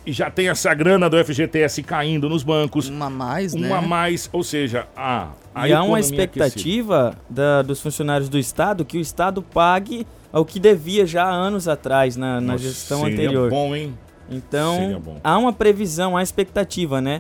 E 0.05 0.13
já 0.13 0.31
tem 0.31 0.47
essa 0.49 0.73
grana 0.73 1.09
do 1.09 1.23
FGTS 1.23 1.83
caindo 1.83 2.29
nos 2.29 2.41
bancos. 2.41 2.87
Uma 2.89 3.07
a 3.07 3.09
mais, 3.09 3.53
né? 3.53 3.67
Uma 3.67 3.77
a 3.79 3.81
mais, 3.81 4.29
ou 4.31 4.41
seja, 4.43 4.87
a, 4.95 5.27
a 5.53 5.67
e 5.67 5.73
há 5.73 5.83
uma 5.83 5.99
expectativa 5.99 7.15
da- 7.29 7.61
dos 7.61 7.81
funcionários 7.81 8.29
do 8.29 8.39
Estado 8.39 8.85
que 8.85 8.97
o 8.97 9.01
Estado 9.01 9.41
pague 9.43 10.07
ao 10.31 10.45
que 10.45 10.59
devia 10.59 11.05
já 11.05 11.25
há 11.25 11.29
anos 11.31 11.67
atrás, 11.67 12.15
na, 12.15 12.39
na 12.39 12.53
Nossa, 12.53 12.63
gestão 12.63 13.01
seria 13.01 13.15
anterior. 13.25 13.49
bom, 13.49 13.75
hein? 13.75 13.93
Seria 14.27 14.37
Então, 14.37 15.01
bom. 15.01 15.19
há 15.23 15.37
uma 15.37 15.51
previsão, 15.51 16.15
há 16.15 16.23
expectativa, 16.23 17.01
né? 17.01 17.19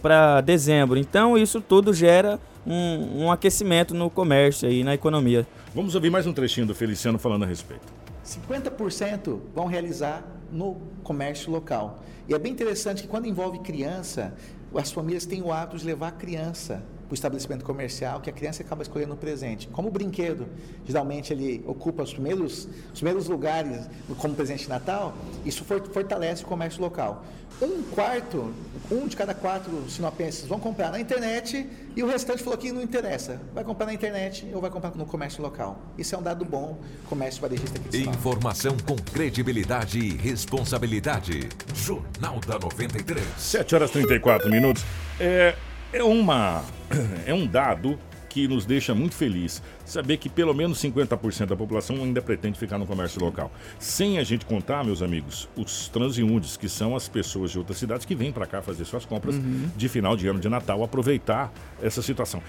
Para 0.00 0.40
dezembro. 0.42 0.98
Então, 0.98 1.36
isso 1.36 1.60
tudo 1.60 1.92
gera 1.92 2.38
um, 2.66 3.24
um 3.24 3.32
aquecimento 3.32 3.94
no 3.94 4.10
comércio 4.10 4.70
e 4.70 4.82
na 4.84 4.94
economia. 4.94 5.46
Vamos 5.74 5.94
ouvir 5.94 6.10
mais 6.10 6.26
um 6.26 6.32
trechinho 6.32 6.66
do 6.66 6.74
Feliciano 6.74 7.18
falando 7.18 7.44
a 7.44 7.46
respeito. 7.46 7.92
50% 8.24 9.40
vão 9.54 9.66
realizar 9.66 10.24
no 10.50 10.76
comércio 11.02 11.50
local. 11.50 12.02
E 12.28 12.34
é 12.34 12.38
bem 12.38 12.52
interessante 12.52 13.02
que 13.02 13.08
quando 13.08 13.26
envolve 13.26 13.58
criança, 13.58 14.34
as 14.74 14.90
famílias 14.90 15.26
têm 15.26 15.42
o 15.42 15.52
hábito 15.52 15.78
de 15.78 15.84
levar 15.84 16.08
a 16.08 16.12
criança 16.12 16.82
o 17.14 17.16
estabelecimento 17.16 17.64
comercial, 17.64 18.20
que 18.20 18.28
a 18.28 18.32
criança 18.32 18.62
acaba 18.62 18.82
escolhendo 18.82 19.14
o 19.14 19.16
presente. 19.16 19.68
Como 19.68 19.88
o 19.88 19.90
brinquedo, 19.90 20.46
geralmente 20.84 21.32
ele 21.32 21.62
ocupa 21.66 22.02
os 22.02 22.12
primeiros, 22.12 22.68
os 22.92 22.98
primeiros 23.00 23.28
lugares 23.28 23.88
como 24.18 24.34
presente 24.34 24.64
de 24.64 24.68
Natal, 24.68 25.14
isso 25.44 25.64
for- 25.64 25.82
fortalece 25.92 26.42
o 26.42 26.46
comércio 26.46 26.80
local. 26.80 27.24
Um 27.62 27.84
quarto, 27.84 28.52
um 28.90 29.06
de 29.06 29.16
cada 29.16 29.32
quatro 29.32 29.88
sinopenses 29.88 30.44
vão 30.44 30.58
comprar 30.58 30.90
na 30.90 30.98
internet 30.98 31.68
e 31.94 32.02
o 32.02 32.06
restante 32.08 32.42
falou 32.42 32.58
que 32.58 32.72
não 32.72 32.82
interessa. 32.82 33.40
Vai 33.54 33.62
comprar 33.62 33.86
na 33.86 33.94
internet 33.94 34.50
ou 34.52 34.60
vai 34.60 34.70
comprar 34.70 34.90
no 34.96 35.06
comércio 35.06 35.40
local. 35.40 35.80
Isso 35.96 36.16
é 36.16 36.18
um 36.18 36.22
dado 36.22 36.44
bom, 36.44 36.80
comércio 37.08 37.40
varejista 37.40 37.78
aqui 37.78 37.88
de 37.90 37.96
Sinop. 37.98 38.14
Informação 38.16 38.76
com 38.84 38.96
credibilidade 38.96 40.00
e 40.00 40.16
responsabilidade. 40.16 41.48
Jornal 41.74 42.40
da 42.40 42.58
93. 42.58 43.22
7 43.38 43.74
horas 43.76 43.90
e 43.90 43.92
34 43.92 44.50
minutos. 44.50 44.84
É, 45.20 45.54
é, 45.98 46.02
uma, 46.02 46.62
é 47.26 47.32
um 47.34 47.46
dado 47.46 47.98
que 48.28 48.48
nos 48.48 48.66
deixa 48.66 48.92
muito 48.96 49.14
feliz 49.14 49.62
saber 49.84 50.16
que 50.16 50.28
pelo 50.28 50.52
menos 50.52 50.82
50% 50.82 51.46
da 51.46 51.54
população 51.56 51.94
ainda 51.96 52.20
pretende 52.20 52.58
ficar 52.58 52.78
no 52.78 52.84
comércio 52.86 53.20
local. 53.24 53.48
Sem 53.78 54.18
a 54.18 54.24
gente 54.24 54.44
contar, 54.44 54.82
meus 54.84 55.02
amigos, 55.02 55.48
os 55.56 55.88
transeuntes, 55.88 56.56
que 56.56 56.68
são 56.68 56.96
as 56.96 57.08
pessoas 57.08 57.52
de 57.52 57.58
outras 57.58 57.78
cidades 57.78 58.04
que 58.04 58.12
vêm 58.14 58.32
para 58.32 58.44
cá 58.44 58.60
fazer 58.60 58.84
suas 58.86 59.04
compras 59.06 59.36
Uhum. 59.36 59.70
de 59.76 59.88
final 59.88 60.16
de 60.16 60.26
ano 60.26 60.40
de 60.40 60.48
Natal, 60.48 60.82
aproveitar 60.82 61.52
essa 61.80 62.02
situação. 62.02 62.42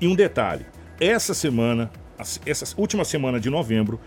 E 0.00 0.08
um 0.08 0.14
detalhe, 0.14 0.64
essa 0.98 1.34
semana, 1.34 1.90
essa 2.46 2.74
última 2.78 3.04
semana 3.04 3.38
de 3.38 3.50
novembro, 3.50 4.00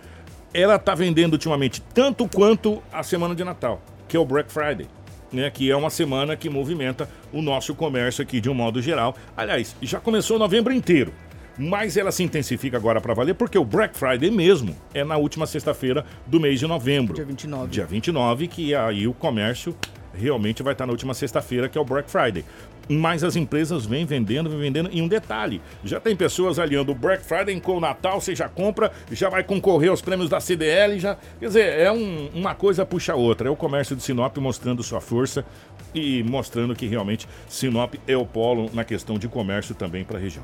ela 0.52 0.78
está 0.78 0.96
vendendo 0.96 1.34
ultimamente 1.34 1.80
tanto 1.94 2.28
quanto 2.28 2.82
a 2.92 3.04
semana 3.04 3.36
de 3.36 3.44
Natal, 3.44 3.84
que 4.08 4.18
é 4.18 4.20
o 4.20 4.26
Black 4.26 4.52
Friday. 4.52 4.88
Né, 5.32 5.50
que 5.52 5.70
é 5.70 5.76
uma 5.76 5.92
semana 5.92 6.36
que 6.36 6.50
movimenta 6.50 7.08
o 7.32 7.40
nosso 7.40 7.76
comércio 7.76 8.24
aqui 8.24 8.42
de 8.42 8.50
um 8.50 8.54
modo 8.54 8.82
geral. 8.82 9.16
Aliás, 9.38 9.76
já 9.80 10.00
começou 10.00 10.40
novembro 10.40 10.74
inteiro, 10.74 11.14
mas 11.56 11.98
ela 11.98 12.12
se 12.12 12.24
intensifica 12.24 12.78
agora 12.78 13.00
para 13.00 13.14
valer 13.14 13.36
porque 13.36 13.58
o 13.58 13.64
Black 13.64 13.96
Friday 13.96 14.32
mesmo 14.32 14.76
é 14.92 15.04
na 15.04 15.18
última 15.18 15.46
sexta-feira 15.46 16.04
do 16.26 16.40
mês 16.40 16.60
de 16.60 16.66
novembro. 16.66 17.14
Dia 17.14 17.26
29. 17.26 17.68
Dia 17.70 17.86
29, 17.86 18.48
que 18.48 18.74
aí 18.74 19.08
o 19.08 19.14
comércio 19.14 19.76
realmente 20.14 20.64
vai 20.64 20.74
estar 20.74 20.86
na 20.86 20.92
última 20.92 21.14
sexta-feira, 21.14 21.70
que 21.70 21.78
é 21.78 21.82
o 21.82 21.86
Black 21.86 22.10
Friday. 22.10 22.44
Mas 22.90 23.24
as 23.24 23.36
empresas 23.36 23.86
vêm 23.86 24.04
vendendo, 24.04 24.50
vêm 24.50 24.60
vendendo. 24.60 24.90
E 24.92 25.00
um 25.02 25.08
detalhe: 25.08 25.62
já 25.84 26.00
tem 26.00 26.16
pessoas 26.16 26.58
aliando 26.58 26.92
o 26.92 26.96
Black 26.96 27.24
Friday 27.24 27.60
com 27.62 27.78
o 27.78 27.80
Natal, 27.80 28.20
você 28.20 28.36
já 28.36 28.50
compra, 28.50 28.92
já 29.12 29.30
vai 29.30 29.44
concorrer 29.44 29.92
aos 29.92 30.02
prêmios 30.02 30.28
da 30.30 30.40
CDL. 30.40 31.00
Já, 31.00 31.16
quer 31.40 31.48
dizer, 31.48 31.80
é 31.80 31.92
um- 31.92 32.30
uma 32.34 32.56
coisa 32.56 32.84
puxa 32.86 33.14
a 33.14 33.16
outra. 33.16 33.48
É 33.48 33.52
o 33.52 33.56
comércio 33.56 33.96
de 33.96 34.02
Sinop 34.02 34.36
mostrando 34.38 34.82
sua 34.82 35.00
força 35.00 35.46
e 35.94 36.24
mostrando 36.24 36.76
que 36.76 36.88
realmente 36.88 37.28
Sinop 37.48 37.94
é 38.08 38.18
o 38.18 38.26
polo 38.26 38.70
na 38.74 38.84
questão 38.84 39.20
de 39.20 39.28
comércio 39.28 39.76
também 39.76 40.04
para 40.04 40.18
a 40.18 40.20
região. 40.22 40.44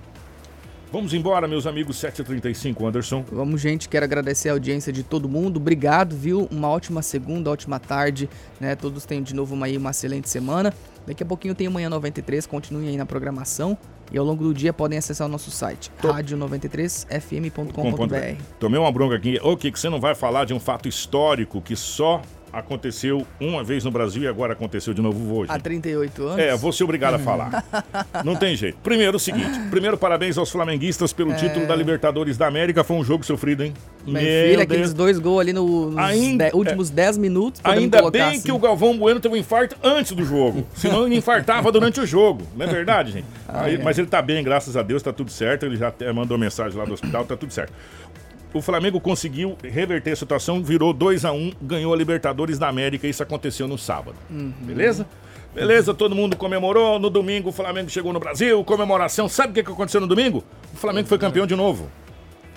Vamos 0.91 1.13
embora, 1.13 1.45
meus 1.47 1.65
amigos, 1.67 1.97
7h35, 1.97 2.86
Anderson. 2.88 3.25
Vamos, 3.29 3.60
gente. 3.60 3.89
Quero 3.89 4.05
agradecer 4.05 4.47
a 4.49 4.53
audiência 4.53 4.93
de 4.93 5.03
todo 5.03 5.27
mundo. 5.27 5.58
Obrigado, 5.58 6.15
viu? 6.15 6.47
Uma 6.49 6.69
ótima 6.69 7.01
segunda, 7.01 7.49
ótima 7.49 7.79
tarde. 7.79 8.29
Né? 8.62 8.75
Todos 8.75 9.03
tenham 9.03 9.21
de 9.23 9.36
novo 9.36 9.55
uma, 9.55 9.65
aí, 9.65 9.75
uma 9.77 9.89
excelente 9.89 10.29
semana. 10.29 10.73
Daqui 11.05 11.23
a 11.23 11.25
pouquinho 11.25 11.55
tem 11.55 11.69
Manhã 11.69 11.89
93. 11.89 12.45
Continuem 12.47 12.89
aí 12.89 12.97
na 12.97 13.05
programação. 13.05 13.77
E 14.11 14.17
ao 14.17 14.25
longo 14.25 14.43
do 14.43 14.53
dia 14.53 14.71
podem 14.71 14.99
acessar 14.99 15.27
o 15.27 15.29
nosso 15.29 15.49
site, 15.49 15.91
rádio93fm.com.br. 16.01 18.43
Tomei 18.59 18.79
uma 18.79 18.91
bronca 18.91 19.15
aqui. 19.15 19.39
Ô, 19.41 19.57
que 19.57 19.71
você 19.71 19.89
não 19.89 19.99
vai 19.99 20.13
falar 20.13 20.45
de 20.45 20.53
um 20.53 20.59
fato 20.59 20.87
histórico 20.87 21.59
que 21.59 21.75
só 21.75 22.21
aconteceu 22.51 23.25
uma 23.39 23.63
vez 23.63 23.84
no 23.84 23.91
Brasil 23.91 24.23
e 24.23 24.27
agora 24.27 24.53
aconteceu 24.53 24.93
de 24.93 25.01
novo 25.01 25.36
hoje. 25.36 25.51
Há 25.51 25.60
38 25.60 26.23
anos? 26.23 26.39
É, 26.39 26.55
vou 26.55 26.71
ser 26.71 26.84
obrigado 26.86 27.15
a 27.15 27.19
falar. 27.19 27.63
Não 28.23 28.36
tem 28.36 28.55
jeito. 28.55 28.77
Primeiro, 28.84 29.17
o 29.17 29.19
seguinte. 29.19 29.60
Primeiro, 29.69 29.97
parabéns 29.97 30.38
aos 30.38 30.49
flamenguistas 30.49 31.12
pelo 31.13 31.31
É. 31.31 31.36
título 31.36 31.67
da 31.67 31.75
Libertadores 31.75 32.38
da 32.38 32.47
América. 32.47 32.84
Foi 32.84 32.95
um 32.97 33.03
jogo 33.03 33.25
sofrido, 33.25 33.63
hein? 33.63 33.73
Minha 34.05 34.19
filha, 34.19 34.63
aqueles 34.63 34.93
dois 34.93 35.17
gols 35.19 35.41
ali 35.41 35.51
no- 35.53 35.89
nos 35.91 35.97
Ainda- 35.97 36.49
de- 36.49 36.55
últimos 36.55 36.89
10 36.89 37.17
minutos. 37.17 37.60
podemos 37.62 37.84
Ainda 37.84 38.12
bem 38.12 38.21
assim. 38.21 38.41
que 38.43 38.51
o 38.51 38.60
Galvão 38.60 38.97
Bueno 38.97 39.19
teve 39.19 39.34
um 39.34 39.38
infarto 39.38 39.75
antes 39.84 40.12
do 40.12 40.23
jogo. 40.23 40.65
Senão 40.75 41.05
ele 41.05 41.15
infartava 41.17 41.71
durante 41.71 41.99
o 41.99 42.05
jogo. 42.05 42.43
Não 42.55 42.65
é 42.65 42.69
verdade, 42.69 43.12
gente? 43.12 43.25
Aí- 43.47 43.75
é. 43.75 43.77
Mas 43.79 43.97
ele 43.97 44.08
tá 44.08 44.21
bem, 44.21 44.43
graças 44.43 44.77
a 44.77 44.84
Deus, 44.84 45.01
tá 45.01 45.12
tudo 45.12 45.31
certo. 45.31 45.65
Ele 45.65 45.75
já 45.75 45.91
mandou 46.13 46.38
mensagem 46.38 46.77
lá 46.77 46.86
do 46.86 46.93
hospital, 46.93 47.25
tá 47.25 47.36
tudo 47.36 47.51
certo. 47.51 47.73
O 48.55 48.61
Flamengo 48.61 49.01
conseguiu 49.01 49.57
reverter 49.61 50.13
a 50.13 50.15
situação, 50.15 50.63
virou 50.63 50.93
2 50.93 51.25
a 51.25 51.33
1 51.33 51.51
ganhou 51.61 51.93
a 51.93 51.97
Libertadores 51.97 52.57
da 52.57 52.69
América. 52.69 53.05
Isso 53.05 53.21
aconteceu 53.21 53.67
no 53.67 53.77
sábado. 53.77 54.15
Uhum. 54.31 54.53
Beleza? 54.61 55.05
Beleza, 55.53 55.93
todo 55.93 56.15
mundo 56.15 56.37
comemorou. 56.37 56.97
No 56.97 57.09
domingo 57.09 57.49
o 57.49 57.51
Flamengo 57.51 57.89
chegou 57.89 58.13
no 58.13 58.19
Brasil, 58.19 58.63
comemoração. 58.63 59.27
Sabe 59.27 59.51
o 59.51 59.53
que 59.55 59.61
que 59.61 59.71
aconteceu 59.73 59.99
no 59.99 60.07
domingo? 60.07 60.41
O 60.73 60.77
Flamengo 60.77 61.05
foi 61.05 61.17
campeão 61.17 61.45
de 61.45 61.53
novo. 61.53 61.91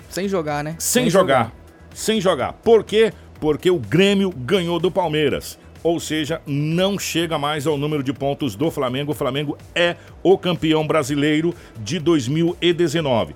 Sem 0.09 0.29
jogar, 0.29 0.63
né? 0.63 0.77
Sem, 0.79 1.09
jogar. 1.09 1.51
Sem 1.93 2.21
jogar. 2.21 2.53
Por 2.53 2.85
quê? 2.85 3.11
Porque 3.41 3.69
o 3.69 3.77
Grêmio 3.77 4.29
ganhou 4.29 4.79
do 4.79 4.89
Palmeiras. 4.89 5.59
Ou 5.81 5.99
seja, 5.99 6.41
não 6.45 6.99
chega 6.99 7.37
mais 7.37 7.65
ao 7.65 7.77
número 7.77 8.03
de 8.03 8.11
pontos 8.11 8.55
do 8.55 8.69
Flamengo. 8.69 9.11
O 9.11 9.15
Flamengo 9.15 9.57
é 9.73 9.95
o 10.21 10.37
campeão 10.37 10.85
brasileiro 10.85 11.53
de 11.77 11.99
2019. 11.99 13.35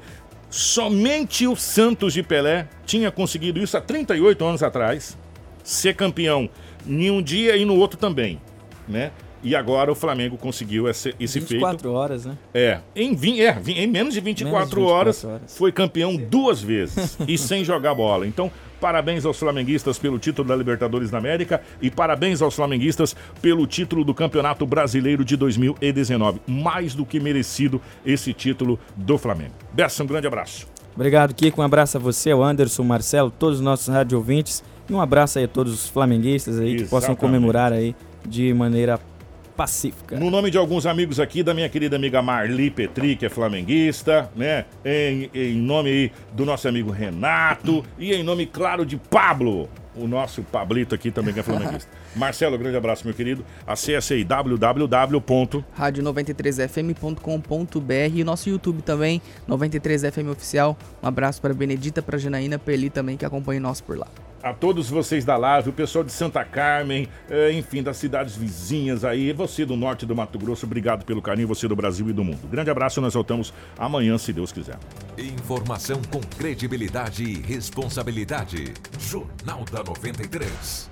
Somente 0.54 1.48
o 1.48 1.56
Santos 1.56 2.13
de 2.13 2.22
Pelé 2.22 2.68
tinha 2.86 3.10
conseguido 3.10 3.60
isso 3.60 3.76
há 3.76 3.82
38 3.82 4.46
anos 4.46 4.62
atrás, 4.62 5.18
ser 5.63 5.96
campeão 5.96 6.48
em 6.86 7.10
um 7.10 7.24
dia 7.24 7.58
e 7.58 7.66
no 7.66 7.76
outro 7.76 7.98
também, 7.98 8.39
né? 8.88 9.12
E 9.42 9.56
agora 9.56 9.92
o 9.92 9.96
Flamengo 9.96 10.38
conseguiu 10.38 10.88
esse, 10.88 11.16
esse 11.20 11.39
24 11.39 11.80
feito. 11.80 11.92
horas, 11.92 12.26
né? 12.28 12.38
É, 12.54 12.80
em, 12.96 13.18
é, 13.42 13.60
em 13.66 13.88
menos 13.88 14.13
de 14.13 14.20
24, 14.20 14.54
Menos 14.54 14.70
de 14.70 14.76
24 14.76 14.84
horas, 14.86 15.26
horas. 15.26 15.58
foi 15.58 15.72
campeão 15.72 16.16
duas 16.16 16.62
vezes 16.62 17.18
e 17.28 17.36
sem 17.36 17.66
jogar 17.66 17.96
bola. 17.96 18.28
Então, 18.28 18.52
parabéns 18.84 19.24
aos 19.24 19.39
flamenguistas 19.39 19.98
pelo 19.98 20.19
título 20.19 20.46
da 20.46 20.54
Libertadores 20.54 21.10
da 21.10 21.17
América 21.17 21.62
e 21.82 21.89
parabéns 21.89 22.41
aos 22.41 22.54
flamenguistas 22.54 23.15
pelo 23.41 23.65
título 23.65 24.04
do 24.04 24.13
Campeonato 24.13 24.65
Brasileiro 24.65 25.24
de 25.24 25.38
2019. 25.38 26.41
Mais 26.46 26.93
do 26.93 27.06
que 27.06 27.17
merecido 27.17 27.82
esse 28.06 28.34
título 28.34 28.78
do 28.93 29.17
Flamengo. 29.17 29.54
Bessa, 29.72 30.04
um 30.04 30.06
grande 30.06 30.28
abraço. 30.28 30.67
Obrigado, 30.93 31.34
Kiko. 31.34 31.62
Um 31.62 31.63
abraço 31.63 31.96
a 31.96 32.00
você, 32.00 32.32
ao 32.32 32.43
Anderson, 32.43 32.84
Marcelo, 32.84 33.32
todos 33.32 33.60
os 33.60 33.63
nossos 33.63 33.88
rádio 33.88 34.17
ouvintes. 34.17 34.62
E 34.89 34.93
um 34.93 35.00
abraço 35.00 35.39
aí 35.39 35.46
a 35.46 35.48
todos 35.48 35.74
os 35.74 35.88
flamenguistas 35.88 36.60
aí 36.60 36.76
que 36.76 36.82
possam 36.82 37.12
Exatamente. 37.12 37.19
comemorar 37.19 37.72
aí 37.72 37.96
de 38.28 38.54
maneira 38.54 39.00
pacífica. 39.56 40.20
No 40.20 40.30
nome 40.30 40.52
de 40.52 40.58
alguns 40.58 40.86
amigos 40.86 41.20
aqui, 41.20 41.44
da 41.44 41.54
minha 41.54 41.70
querida 41.70 41.96
amiga 41.96 42.22
Marli 42.22 42.70
Petri, 42.70 43.16
que 43.16 43.26
é 43.26 43.30
flamenguista, 43.30 44.30
né? 44.36 44.66
Em, 44.84 45.30
em 45.34 45.56
nome 45.56 45.89
aí 45.89 46.12
do 46.34 46.46
nosso 46.46 46.68
amigo 46.68 46.92
Renato 46.92 47.84
e 47.98 48.13
em 48.13 48.24
nome, 48.24 48.46
claro, 48.46 48.86
de 48.86 48.98
Pablo, 48.98 49.70
o 49.96 50.08
nosso 50.08 50.42
Pablito 50.44 50.96
aqui 50.96 51.12
também 51.12 51.34
que 51.34 51.39
é 51.39 51.44
flamenguista. 51.44 51.89
Marcelo, 52.16 52.58
grande 52.58 52.78
abraço, 52.78 53.06
meu 53.06 53.13
querido. 53.13 53.46
Acesse 53.66 54.13
aí 54.13 54.24
www. 54.24 55.66
rádio93fm.com.br 55.78 58.13
e 58.13 58.21
o 58.21 58.25
nosso 58.25 58.50
YouTube 58.50 58.82
também, 58.82 59.21
93FM 59.48 60.32
Oficial. 60.32 60.77
Um 61.02 61.08
abraço 61.08 61.42
para 61.42 61.54
Benedita, 61.54 62.02
para 62.02 62.17
Janaína, 62.17 62.58
para 62.58 62.73
Eli 62.73 62.90
também, 62.90 63.17
que 63.17 63.25
acompanha 63.25 63.60
nós 63.60 63.82
por 63.82 63.98
lá. 63.98 64.08
A 64.44 64.54
todos 64.54 64.89
vocês 64.89 65.23
da 65.23 65.37
live, 65.37 65.69
o 65.69 65.73
pessoal 65.73 66.04
de 66.04 66.12
Santa 66.12 66.44
Carmen, 66.44 67.08
eh, 67.29 67.54
enfim, 67.54 67.81
das 67.81 67.96
cidades 67.96 68.35
vizinhas 68.35 69.06
aí, 69.06 69.31
você 69.31 69.65
do 69.65 69.77
norte 69.77 70.06
do 70.06 70.13
Mato 70.13 70.37
Grosso, 70.37 70.65
obrigado 70.65 71.06
pelo 71.06 71.21
carinho, 71.21 71.48
você 71.48 71.65
do 71.65 71.77
Brasil 71.77 72.10
e 72.10 72.12
do 72.12 72.25
mundo. 72.25 72.46
Grande 72.50 72.69
abraço, 72.69 73.00
nós 73.00 73.13
voltamos 73.13 73.54
amanhã, 73.77 74.17
se 74.17 74.33
Deus 74.33 74.52
quiser. 74.52 74.77
Informação 75.17 76.02
com 76.12 76.19
credibilidade 76.19 77.23
e 77.23 77.39
responsabilidade. 77.41 78.73
Jornal 79.00 79.63
da 79.71 79.81
93. 79.81 80.91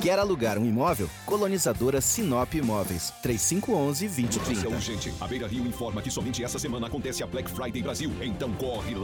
Quer 0.00 0.18
alugar 0.18 0.56
um 0.56 0.64
imóvel? 0.64 1.10
Colonizadora 1.26 2.00
Sinop 2.00 2.54
Imóveis. 2.54 3.12
3511 3.22 4.06
Notícia 4.22 4.40
2030. 4.40 4.68
urgente. 4.74 5.12
A 5.20 5.26
Beira 5.26 5.46
Rio 5.46 5.66
informa 5.66 6.00
que 6.00 6.10
somente 6.10 6.42
essa 6.42 6.58
semana 6.58 6.86
acontece 6.86 7.22
a 7.22 7.26
Black 7.26 7.50
Friday 7.50 7.82
Brasil. 7.82 8.10
Então 8.22 8.50
corre 8.54 8.94